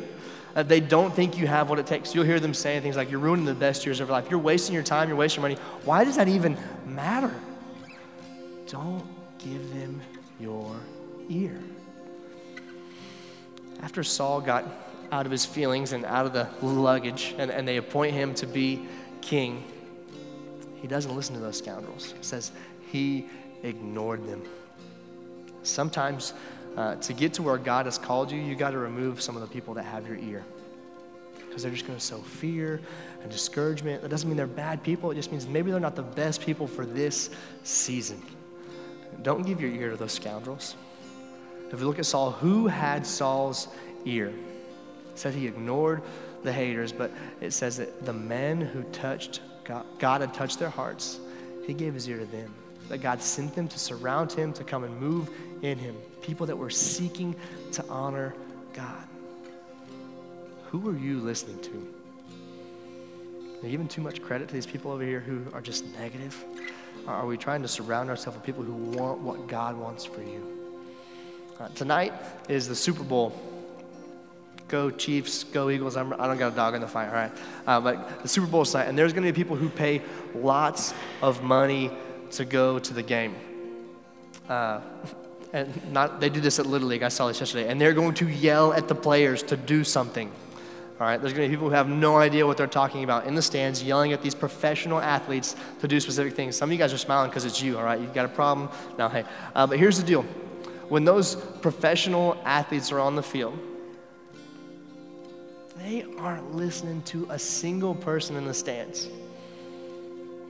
Uh, 0.56 0.62
they 0.62 0.80
don't 0.80 1.14
think 1.14 1.38
you 1.38 1.48
have 1.48 1.70
what 1.70 1.80
it 1.80 1.88
takes. 1.88 2.14
You'll 2.14 2.26
hear 2.26 2.40
them 2.40 2.54
saying 2.54 2.82
things 2.82 2.96
like, 2.96 3.10
You're 3.10 3.20
ruining 3.20 3.46
the 3.46 3.56
best 3.56 3.86
years 3.86 4.00
of 4.00 4.08
your 4.08 4.18
life. 4.18 4.30
You're 4.30 4.40
wasting 4.40 4.74
your 4.74 4.84
time. 4.84 5.10
You're 5.10 5.18
wasting 5.18 5.42
your 5.42 5.50
money. 5.50 5.62
Why 5.84 6.04
does 6.04 6.16
that 6.18 6.28
even 6.28 6.58
matter? 6.86 7.34
Don't 8.68 9.04
give 9.40 9.74
them 9.74 10.02
your 10.40 10.76
ear. 11.30 11.60
After 13.82 14.04
Saul 14.04 14.42
got 14.42 14.66
out 15.12 15.26
of 15.26 15.32
his 15.32 15.46
feelings 15.46 15.94
and 15.94 16.06
out 16.06 16.26
of 16.26 16.34
the 16.34 16.48
luggage, 16.66 17.36
and, 17.38 17.52
and 17.52 17.68
they 17.68 17.78
appoint 17.78 18.14
him 18.14 18.34
to 18.36 18.48
be 18.48 18.88
king, 19.22 19.64
he 20.82 20.88
doesn't 20.88 21.16
listen 21.16 21.36
to 21.36 21.42
those 21.42 21.58
scoundrels. 21.58 22.14
It 22.14 22.26
says 22.26 22.52
he 22.92 23.28
ignored 23.64 24.28
them. 24.28 24.42
Sometimes 25.64 26.34
uh, 26.78 26.96
to 26.96 27.14
get 27.14 27.34
to 27.36 27.44
where 27.44 27.58
God 27.58 27.86
has 27.86 27.98
called 27.98 28.32
you, 28.32 28.40
you 28.40 28.56
got 28.56 28.72
to 28.72 28.78
remove 28.78 29.22
some 29.22 29.36
of 29.36 29.42
the 29.42 29.48
people 29.48 29.74
that 29.76 29.84
have 29.84 30.08
your 30.08 30.18
ear. 30.18 30.44
Because 31.48 31.64
they're 31.64 31.72
just 31.72 31.86
going 31.86 32.00
to 32.00 32.04
sow 32.04 32.18
fear 32.18 32.82
and 33.22 33.32
discouragement. 33.32 34.02
That 34.02 34.10
doesn't 34.10 34.28
mean 34.28 34.38
they're 34.38 34.48
bad 34.48 34.84
people, 34.84 35.12
it 35.12 35.16
just 35.16 35.32
means 35.32 35.48
maybe 35.48 35.72
they're 35.72 35.80
not 35.80 35.96
the 35.96 36.02
best 36.02 36.42
people 36.42 36.68
for 36.68 36.86
this 36.86 37.30
season. 37.64 38.22
Don't 39.22 39.46
give 39.46 39.62
your 39.62 39.72
ear 39.72 39.92
to 39.92 39.98
those 39.98 40.14
scoundrels. 40.14 40.76
If 41.72 41.80
we 41.80 41.86
look 41.86 42.00
at 42.00 42.06
Saul, 42.06 42.32
who 42.32 42.68
had 42.68 43.06
Saul's 43.06 43.68
ear? 44.06 44.28
It 44.28 45.20
said 45.20 45.34
he 45.34 45.48
ignored 45.48 46.02
the 46.44 46.52
haters, 46.52 46.92
but 46.92 47.12
it 47.42 47.52
says 47.52 47.78
that 47.78 48.06
the 48.06 48.14
men 48.14 48.60
who 48.62 48.84
touched 48.84 49.42
God, 49.64 49.86
God 49.98 50.22
had 50.22 50.34
touched 50.34 50.60
their 50.60 50.70
hearts, 50.70 51.20
he 51.66 51.74
gave 51.74 51.94
his 51.94 52.08
ear 52.10 52.20
to 52.20 52.26
them. 52.26 52.54
That 52.90 53.00
God 53.00 53.22
sent 53.22 53.56
them 53.56 53.68
to 53.68 53.80
surround 53.80 54.32
him, 54.32 54.54
to 54.54 54.64
come 54.64 54.84
and 54.84 55.00
move 55.00 55.30
in 55.62 55.78
him 55.78 55.96
people 56.24 56.48
that 56.48 56.58
were 56.58 56.70
seeking 56.70 57.36
to 57.74 57.86
honor 57.88 58.34
God. 58.74 59.04
Who 60.72 60.90
are 60.90 60.98
you 60.98 61.20
listening 61.20 61.60
to? 61.60 61.94
Are 63.62 63.66
you 63.66 63.72
giving 63.72 63.88
too 63.88 64.02
much 64.02 64.22
credit 64.22 64.48
to 64.48 64.54
these 64.54 64.66
people 64.66 64.92
over 64.92 65.04
here 65.04 65.20
who 65.20 65.46
are 65.54 65.62
just 65.62 65.86
negative? 66.00 66.44
Are 67.08 67.26
we 67.26 67.38
trying 67.38 67.62
to 67.62 67.68
surround 67.68 68.10
ourselves 68.10 68.38
with 68.38 68.46
people 68.46 68.64
who 68.64 68.74
want 68.74 69.20
what 69.20 69.48
God 69.48 69.78
wants 69.78 70.04
for 70.04 70.22
you? 70.22 70.42
Uh, 71.60 71.68
tonight 71.70 72.14
is 72.50 72.68
the 72.68 72.76
Super 72.76 73.04
Bowl. 73.04 73.38
Go 74.68 74.90
Chiefs, 74.90 75.44
go 75.44 75.70
Eagles. 75.70 75.96
I'm, 75.96 76.14
I 76.14 76.16
do 76.16 76.24
not 76.30 76.40
got 76.40 76.54
a 76.54 76.56
dog 76.56 76.74
in 76.74 76.82
the 76.82 76.88
fight, 76.88 77.10
all 77.10 77.14
right? 77.14 77.32
Uh, 77.68 77.80
but 77.80 78.24
the 78.24 78.28
Super 78.28 78.48
Bowl 78.48 78.66
tonight, 78.66 78.86
and 78.86 78.98
there's 78.98 79.14
going 79.14 79.26
to 79.26 79.32
be 79.32 79.36
people 79.36 79.56
who 79.56 79.70
pay 79.70 80.02
lots 80.34 80.94
of 81.22 81.44
money 81.44 81.92
to 82.32 82.46
go 82.46 82.80
to 82.80 82.94
the 82.94 83.04
game. 83.04 83.36
Uh, 84.50 84.82
and 85.54 85.94
not, 85.94 86.20
they 86.20 86.30
do 86.30 86.42
this 86.42 86.60
at 86.60 86.66
Little 86.66 86.88
League. 86.88 87.04
I 87.04 87.10
saw 87.10 87.28
this 87.28 87.40
yesterday. 87.40 87.70
And 87.70 87.80
they're 87.80 87.94
going 87.94 88.16
to 88.16 88.28
yell 88.28 88.74
at 88.74 88.88
the 88.88 88.96
players 88.96 89.44
to 89.44 89.58
do 89.58 89.84
something. 89.84 90.32
All 91.00 91.08
right, 91.08 91.20
there's 91.20 91.34
going 91.34 91.50
to 91.50 91.50
be 91.50 91.56
people 91.56 91.70
who 91.70 91.76
have 91.76 91.90
no 91.90 92.18
idea 92.18 92.46
what 92.46 92.56
they're 92.56 92.68
talking 92.68 93.04
about 93.04 93.26
in 93.26 93.34
the 93.34 93.42
stands, 93.42 93.84
yelling 93.84 94.14
at 94.14 94.22
these 94.22 94.36
professional 94.36 95.00
athletes 95.00 95.56
to 95.82 95.88
do 95.88 96.00
specific 96.00 96.34
things. 96.34 96.56
Some 96.56 96.70
of 96.70 96.74
you 96.74 96.78
guys 96.78 96.94
are 96.94 96.98
smiling 96.98 97.30
because 97.30 97.46
it's 97.46 97.62
you. 97.62 97.78
All 97.78 97.84
right, 97.84 98.00
you 98.00 98.08
got 98.08 98.26
a 98.26 98.30
problem? 98.30 98.70
No, 98.98 99.10
hey. 99.10 99.26
Uh, 99.56 99.66
but 99.66 99.80
here's 99.80 99.98
the 99.98 100.06
deal: 100.06 100.22
when 100.90 101.04
those 101.04 101.36
professional 101.62 102.40
athletes 102.46 102.92
are 102.92 103.00
on 103.00 103.16
the 103.16 103.24
field, 103.24 103.58
they 105.78 106.06
aren't 106.20 106.56
listening 106.56 107.02
to 107.04 107.28
a 107.32 107.40
single 107.40 107.96
person 107.96 108.36
in 108.36 108.46
the 108.46 108.54
stands. 108.54 109.10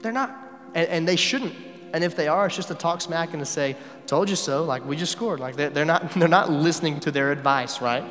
They're 0.02 0.12
not, 0.12 0.43
and, 0.74 0.88
and 0.88 1.08
they 1.08 1.16
shouldn't. 1.16 1.54
And 1.92 2.02
if 2.02 2.16
they 2.16 2.26
are, 2.26 2.46
it's 2.46 2.56
just 2.56 2.68
to 2.68 2.74
talk 2.74 3.00
smack 3.00 3.32
and 3.34 3.40
to 3.40 3.46
say, 3.46 3.76
told 4.06 4.28
you 4.28 4.36
so, 4.36 4.64
like 4.64 4.84
we 4.84 4.96
just 4.96 5.12
scored. 5.12 5.40
Like 5.40 5.56
they're, 5.56 5.70
they're, 5.70 5.84
not, 5.84 6.10
they're 6.16 6.28
not 6.28 6.50
listening 6.50 7.00
to 7.00 7.10
their 7.10 7.30
advice, 7.30 7.80
right? 7.80 8.04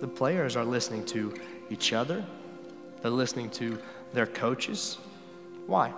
The 0.00 0.08
players 0.08 0.56
are 0.56 0.64
listening 0.64 1.04
to 1.06 1.34
each 1.68 1.92
other, 1.92 2.24
they're 3.02 3.10
listening 3.10 3.50
to 3.50 3.78
their 4.12 4.26
coaches. 4.26 4.98
Why? 5.66 5.92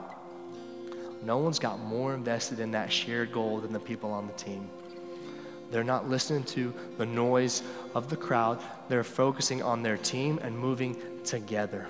No 1.22 1.38
one's 1.38 1.58
got 1.58 1.78
more 1.78 2.14
invested 2.14 2.58
in 2.58 2.72
that 2.72 2.92
shared 2.92 3.32
goal 3.32 3.60
than 3.60 3.72
the 3.72 3.80
people 3.80 4.10
on 4.10 4.26
the 4.26 4.32
team. 4.32 4.68
They're 5.70 5.84
not 5.84 6.08
listening 6.08 6.44
to 6.44 6.74
the 6.98 7.06
noise 7.06 7.62
of 7.94 8.10
the 8.10 8.16
crowd. 8.16 8.60
They're 8.88 9.04
focusing 9.04 9.62
on 9.62 9.82
their 9.82 9.96
team 9.96 10.38
and 10.42 10.58
moving 10.58 10.96
together. 11.24 11.86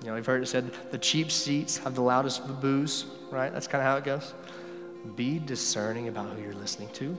You 0.00 0.06
know, 0.06 0.14
we've 0.14 0.26
heard 0.26 0.42
it 0.42 0.46
said 0.46 0.70
the 0.90 0.98
cheap 0.98 1.30
seats 1.30 1.76
have 1.78 1.94
the 1.94 2.02
loudest 2.02 2.46
boos, 2.60 3.04
right? 3.30 3.52
That's 3.52 3.66
kind 3.66 3.82
of 3.82 3.86
how 3.86 3.96
it 3.96 4.04
goes. 4.04 4.32
Be 5.14 5.38
discerning 5.38 6.08
about 6.08 6.30
who 6.30 6.42
you're 6.42 6.54
listening 6.54 6.88
to. 6.94 7.16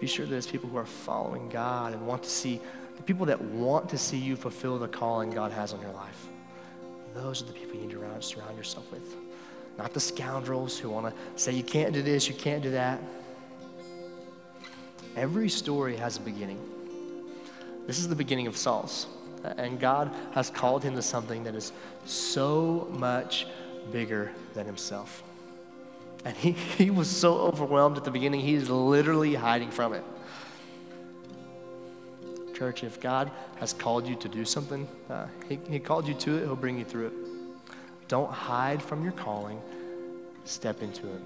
Be 0.00 0.06
sure 0.06 0.26
that 0.26 0.34
it's 0.34 0.46
people 0.46 0.68
who 0.68 0.76
are 0.76 0.86
following 0.86 1.48
God 1.48 1.92
and 1.92 2.06
want 2.06 2.22
to 2.22 2.30
see, 2.30 2.60
the 2.96 3.02
people 3.02 3.26
that 3.26 3.40
want 3.40 3.88
to 3.90 3.98
see 3.98 4.18
you 4.18 4.36
fulfill 4.36 4.78
the 4.78 4.88
calling 4.88 5.30
God 5.30 5.52
has 5.52 5.72
on 5.72 5.80
your 5.80 5.92
life. 5.92 6.28
Those 7.14 7.42
are 7.42 7.46
the 7.46 7.52
people 7.52 7.76
you 7.76 7.86
need 7.86 7.90
to 7.90 8.22
surround 8.22 8.56
yourself 8.56 8.90
with. 8.90 9.16
Not 9.78 9.92
the 9.92 10.00
scoundrels 10.00 10.78
who 10.78 10.88
want 10.88 11.06
to 11.06 11.40
say, 11.40 11.52
you 11.52 11.62
can't 11.62 11.92
do 11.92 12.02
this, 12.02 12.28
you 12.28 12.34
can't 12.34 12.62
do 12.62 12.70
that. 12.70 13.00
Every 15.16 15.48
story 15.48 15.96
has 15.96 16.16
a 16.16 16.20
beginning. 16.20 16.58
This 17.86 17.98
is 17.98 18.08
the 18.08 18.16
beginning 18.16 18.46
of 18.46 18.56
Saul's. 18.56 19.06
And 19.44 19.78
God 19.78 20.10
has 20.32 20.48
called 20.48 20.82
him 20.82 20.94
to 20.94 21.02
something 21.02 21.44
that 21.44 21.54
is 21.54 21.72
so 22.06 22.88
much 22.90 23.46
bigger 23.92 24.32
than 24.54 24.66
himself. 24.66 25.22
And 26.24 26.36
he, 26.36 26.52
he 26.78 26.90
was 26.90 27.08
so 27.08 27.36
overwhelmed 27.36 27.96
at 27.96 28.04
the 28.04 28.10
beginning, 28.10 28.40
he's 28.40 28.70
literally 28.70 29.34
hiding 29.34 29.70
from 29.70 29.92
it. 29.92 30.04
Church, 32.54 32.84
if 32.84 33.00
God 33.00 33.30
has 33.56 33.72
called 33.72 34.06
you 34.06 34.14
to 34.16 34.28
do 34.28 34.44
something, 34.44 34.88
uh, 35.10 35.26
he, 35.48 35.58
he 35.68 35.80
called 35.80 36.06
you 36.06 36.14
to 36.14 36.36
it, 36.36 36.44
He'll 36.44 36.54
bring 36.54 36.78
you 36.78 36.84
through 36.84 37.08
it. 37.08 37.12
Don't 38.06 38.30
hide 38.30 38.80
from 38.80 39.02
your 39.02 39.12
calling, 39.12 39.60
step 40.44 40.80
into 40.82 41.06
it. 41.06 41.20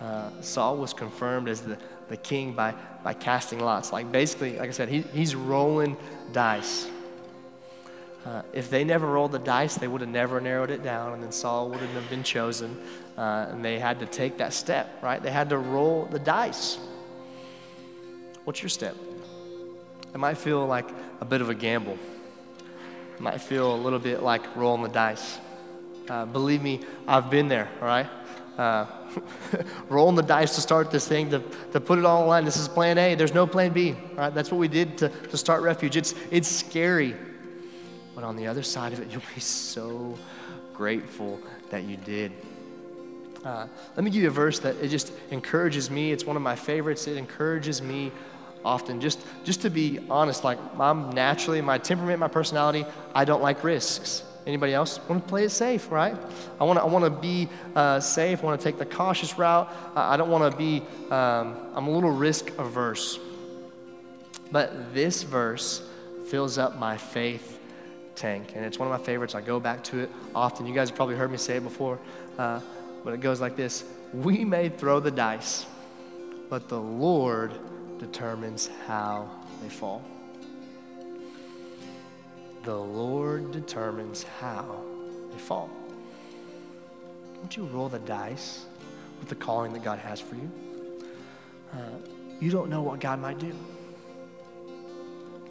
Uh, 0.00 0.30
Saul 0.40 0.76
was 0.76 0.94
confirmed 0.94 1.48
as 1.48 1.62
the, 1.62 1.76
the 2.10 2.16
king 2.16 2.52
by, 2.52 2.74
by 3.04 3.14
casting 3.14 3.60
lots. 3.60 3.92
Like 3.92 4.12
basically, 4.12 4.58
like 4.58 4.68
I 4.68 4.72
said, 4.72 4.88
he, 4.88 5.00
he's 5.00 5.34
rolling 5.34 5.96
dice. 6.32 6.88
Uh, 8.26 8.42
if 8.52 8.68
they 8.68 8.84
never 8.84 9.06
rolled 9.06 9.32
the 9.32 9.38
dice, 9.38 9.76
they 9.76 9.88
would 9.88 10.02
have 10.02 10.10
never 10.10 10.40
narrowed 10.40 10.70
it 10.70 10.82
down, 10.82 11.14
and 11.14 11.22
then 11.22 11.32
Saul 11.32 11.70
wouldn't 11.70 11.92
have 11.92 12.10
been 12.10 12.22
chosen. 12.22 12.76
Uh, 13.16 13.46
and 13.50 13.64
they 13.64 13.78
had 13.78 13.98
to 14.00 14.06
take 14.06 14.36
that 14.38 14.52
step, 14.52 14.98
right? 15.02 15.22
They 15.22 15.30
had 15.30 15.48
to 15.50 15.58
roll 15.58 16.04
the 16.06 16.18
dice. 16.18 16.78
What's 18.44 18.60
your 18.60 18.68
step? 18.68 18.96
It 20.12 20.18
might 20.18 20.36
feel 20.36 20.66
like 20.66 20.88
a 21.20 21.24
bit 21.24 21.40
of 21.40 21.48
a 21.48 21.54
gamble. 21.54 21.96
It 23.14 23.20
might 23.20 23.40
feel 23.40 23.72
a 23.74 23.76
little 23.76 24.00
bit 24.00 24.22
like 24.22 24.54
rolling 24.56 24.82
the 24.82 24.88
dice. 24.88 25.38
Uh, 26.08 26.26
believe 26.26 26.60
me, 26.60 26.80
I've 27.06 27.30
been 27.30 27.46
there, 27.46 27.68
all 27.80 27.86
right? 27.86 28.08
Uh, 28.60 28.84
rolling 29.88 30.14
the 30.14 30.22
dice 30.22 30.54
to 30.54 30.60
start 30.60 30.90
this 30.90 31.08
thing, 31.08 31.30
to, 31.30 31.42
to 31.72 31.80
put 31.80 31.98
it 31.98 32.04
all 32.04 32.20
online. 32.20 32.44
This 32.44 32.58
is 32.58 32.68
plan 32.68 32.98
A. 32.98 33.14
There's 33.14 33.32
no 33.32 33.46
plan 33.46 33.72
B. 33.72 33.96
Right? 34.14 34.34
That's 34.34 34.50
what 34.50 34.58
we 34.58 34.68
did 34.68 34.98
to, 34.98 35.08
to 35.08 35.38
start 35.38 35.62
Refuge. 35.62 35.96
It's, 35.96 36.14
it's 36.30 36.46
scary. 36.46 37.16
But 38.14 38.22
on 38.22 38.36
the 38.36 38.46
other 38.46 38.62
side 38.62 38.92
of 38.92 39.00
it, 39.00 39.08
you'll 39.10 39.22
be 39.34 39.40
so 39.40 40.14
grateful 40.74 41.40
that 41.70 41.84
you 41.84 41.96
did. 41.96 42.32
Uh, 43.42 43.66
let 43.96 44.04
me 44.04 44.10
give 44.10 44.20
you 44.20 44.28
a 44.28 44.30
verse 44.30 44.58
that 44.58 44.76
it 44.76 44.88
just 44.88 45.14
encourages 45.30 45.90
me. 45.90 46.12
It's 46.12 46.26
one 46.26 46.36
of 46.36 46.42
my 46.42 46.54
favorites. 46.54 47.06
It 47.06 47.16
encourages 47.16 47.80
me 47.80 48.12
often. 48.62 49.00
Just, 49.00 49.24
just 49.42 49.62
to 49.62 49.70
be 49.70 50.00
honest, 50.10 50.44
like 50.44 50.58
I'm 50.78 51.08
naturally, 51.12 51.62
my 51.62 51.78
temperament, 51.78 52.18
my 52.18 52.28
personality, 52.28 52.84
I 53.14 53.24
don't 53.24 53.40
like 53.40 53.64
risks. 53.64 54.22
Anybody 54.46 54.72
else 54.72 54.98
want 55.08 55.22
to 55.22 55.28
play 55.28 55.44
it 55.44 55.50
safe, 55.50 55.90
right? 55.90 56.16
I 56.58 56.64
want 56.64 56.78
to, 56.78 56.82
I 56.82 56.86
want 56.86 57.04
to 57.04 57.10
be 57.10 57.48
uh, 57.76 58.00
safe. 58.00 58.42
I 58.42 58.46
want 58.46 58.60
to 58.60 58.64
take 58.64 58.78
the 58.78 58.86
cautious 58.86 59.36
route. 59.38 59.70
I 59.94 60.16
don't 60.16 60.30
want 60.30 60.50
to 60.50 60.56
be, 60.56 60.82
um, 61.10 61.56
I'm 61.74 61.86
a 61.86 61.90
little 61.90 62.10
risk 62.10 62.48
averse. 62.58 63.18
But 64.50 64.94
this 64.94 65.22
verse 65.22 65.82
fills 66.28 66.58
up 66.58 66.78
my 66.78 66.96
faith 66.96 67.58
tank, 68.16 68.52
and 68.54 68.64
it's 68.64 68.78
one 68.78 68.90
of 68.90 68.98
my 68.98 69.04
favorites. 69.04 69.34
I 69.34 69.40
go 69.40 69.60
back 69.60 69.84
to 69.84 70.00
it 70.00 70.10
often. 70.34 70.66
You 70.66 70.74
guys 70.74 70.88
have 70.88 70.96
probably 70.96 71.16
heard 71.16 71.30
me 71.30 71.38
say 71.38 71.56
it 71.56 71.62
before, 71.62 71.98
uh, 72.38 72.60
but 73.04 73.14
it 73.14 73.20
goes 73.20 73.40
like 73.40 73.56
this 73.56 73.84
We 74.12 74.44
may 74.44 74.68
throw 74.68 75.00
the 75.00 75.10
dice, 75.10 75.66
but 76.48 76.68
the 76.68 76.80
Lord 76.80 77.52
determines 77.98 78.68
how 78.86 79.28
they 79.62 79.68
fall 79.68 80.02
the 82.62 82.76
Lord 82.76 83.52
determines 83.52 84.22
how 84.22 84.82
they 85.32 85.38
fall. 85.38 85.70
Won't 87.36 87.56
you 87.56 87.64
roll 87.64 87.88
the 87.88 87.98
dice 88.00 88.66
with 89.18 89.28
the 89.28 89.34
calling 89.34 89.72
that 89.72 89.82
God 89.82 89.98
has 89.98 90.20
for 90.20 90.34
you? 90.34 90.50
Uh, 91.72 91.76
you 92.40 92.50
don't 92.50 92.68
know 92.68 92.82
what 92.82 93.00
God 93.00 93.20
might 93.20 93.38
do 93.38 93.54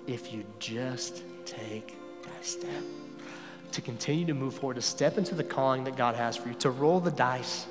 if 0.07 0.33
you 0.33 0.43
just 0.59 1.23
take 1.45 1.95
that 2.23 2.45
step 2.45 2.83
to 3.71 3.81
continue 3.81 4.25
to 4.25 4.33
move 4.33 4.55
forward, 4.55 4.75
to 4.75 4.81
step 4.81 5.17
into 5.17 5.35
the 5.35 5.43
calling 5.43 5.83
that 5.83 5.95
God 5.95 6.15
has 6.15 6.35
for 6.35 6.49
you, 6.49 6.55
to 6.55 6.71
roll 6.71 6.99
the 6.99 7.11
dice, 7.11 7.67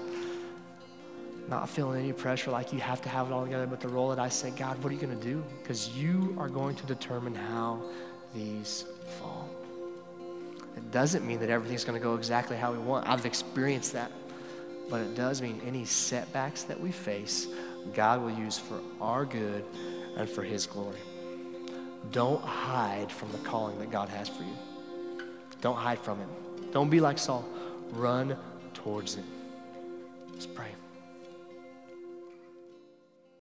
not 1.49 1.69
feeling 1.69 2.01
any 2.01 2.13
pressure 2.13 2.51
like 2.51 2.73
you 2.73 2.79
have 2.79 3.03
to 3.03 3.09
have 3.09 3.29
it 3.29 3.33
all 3.33 3.43
together, 3.43 3.67
but 3.67 3.81
to 3.81 3.89
roll 3.89 4.11
the 4.11 4.17
dice, 4.17 4.35
say, 4.35 4.51
God, 4.51 4.83
what 4.83 4.91
are 4.91 4.95
you 4.95 5.01
going 5.01 5.19
to 5.19 5.25
do? 5.25 5.43
Because 5.61 5.89
you 5.97 6.37
are 6.39 6.49
going 6.49 6.77
to 6.77 6.87
determine 6.87 7.35
how 7.35 7.83
these 8.35 8.85
fall. 9.19 9.49
It 10.77 10.91
doesn't 10.93 11.27
mean 11.27 11.41
that 11.41 11.51
everything's 11.51 11.85
going 11.85 11.99
to 11.99 12.03
go 12.03 12.15
exactly 12.15 12.57
how 12.57 12.73
we 12.73 12.79
want. 12.79 13.09
I've 13.09 13.27
experienced 13.27 13.93
that. 13.95 14.13
But 14.89 15.01
it 15.03 15.15
does 15.15 15.43
mean 15.43 15.61
any 15.67 15.85
setbacks 15.85 16.63
that 16.65 16.81
we 16.81 16.93
face, 16.93 17.47
God 17.93 18.23
will 18.23 18.31
use 18.31 18.59
for 18.59 18.81
our 19.01 19.25
good 19.25 19.65
and 20.17 20.29
for 20.29 20.43
His 20.43 20.67
glory. 20.67 21.01
Don't 22.13 22.43
hide 22.43 23.13
from 23.13 23.31
the 23.33 23.39
calling 23.39 23.79
that 23.81 23.91
God 23.91 24.09
has 24.09 24.29
for 24.29 24.43
you. 24.43 24.57
Don't 25.61 25.77
hide 25.77 25.99
from 25.99 26.21
it. 26.21 26.73
Don't 26.73 26.89
be 26.89 27.01
like 27.01 27.19
Saul. 27.19 27.45
Run 27.91 28.37
towards 28.73 29.17
it. 29.17 29.25
Let's 30.33 30.47
pray. 30.47 30.71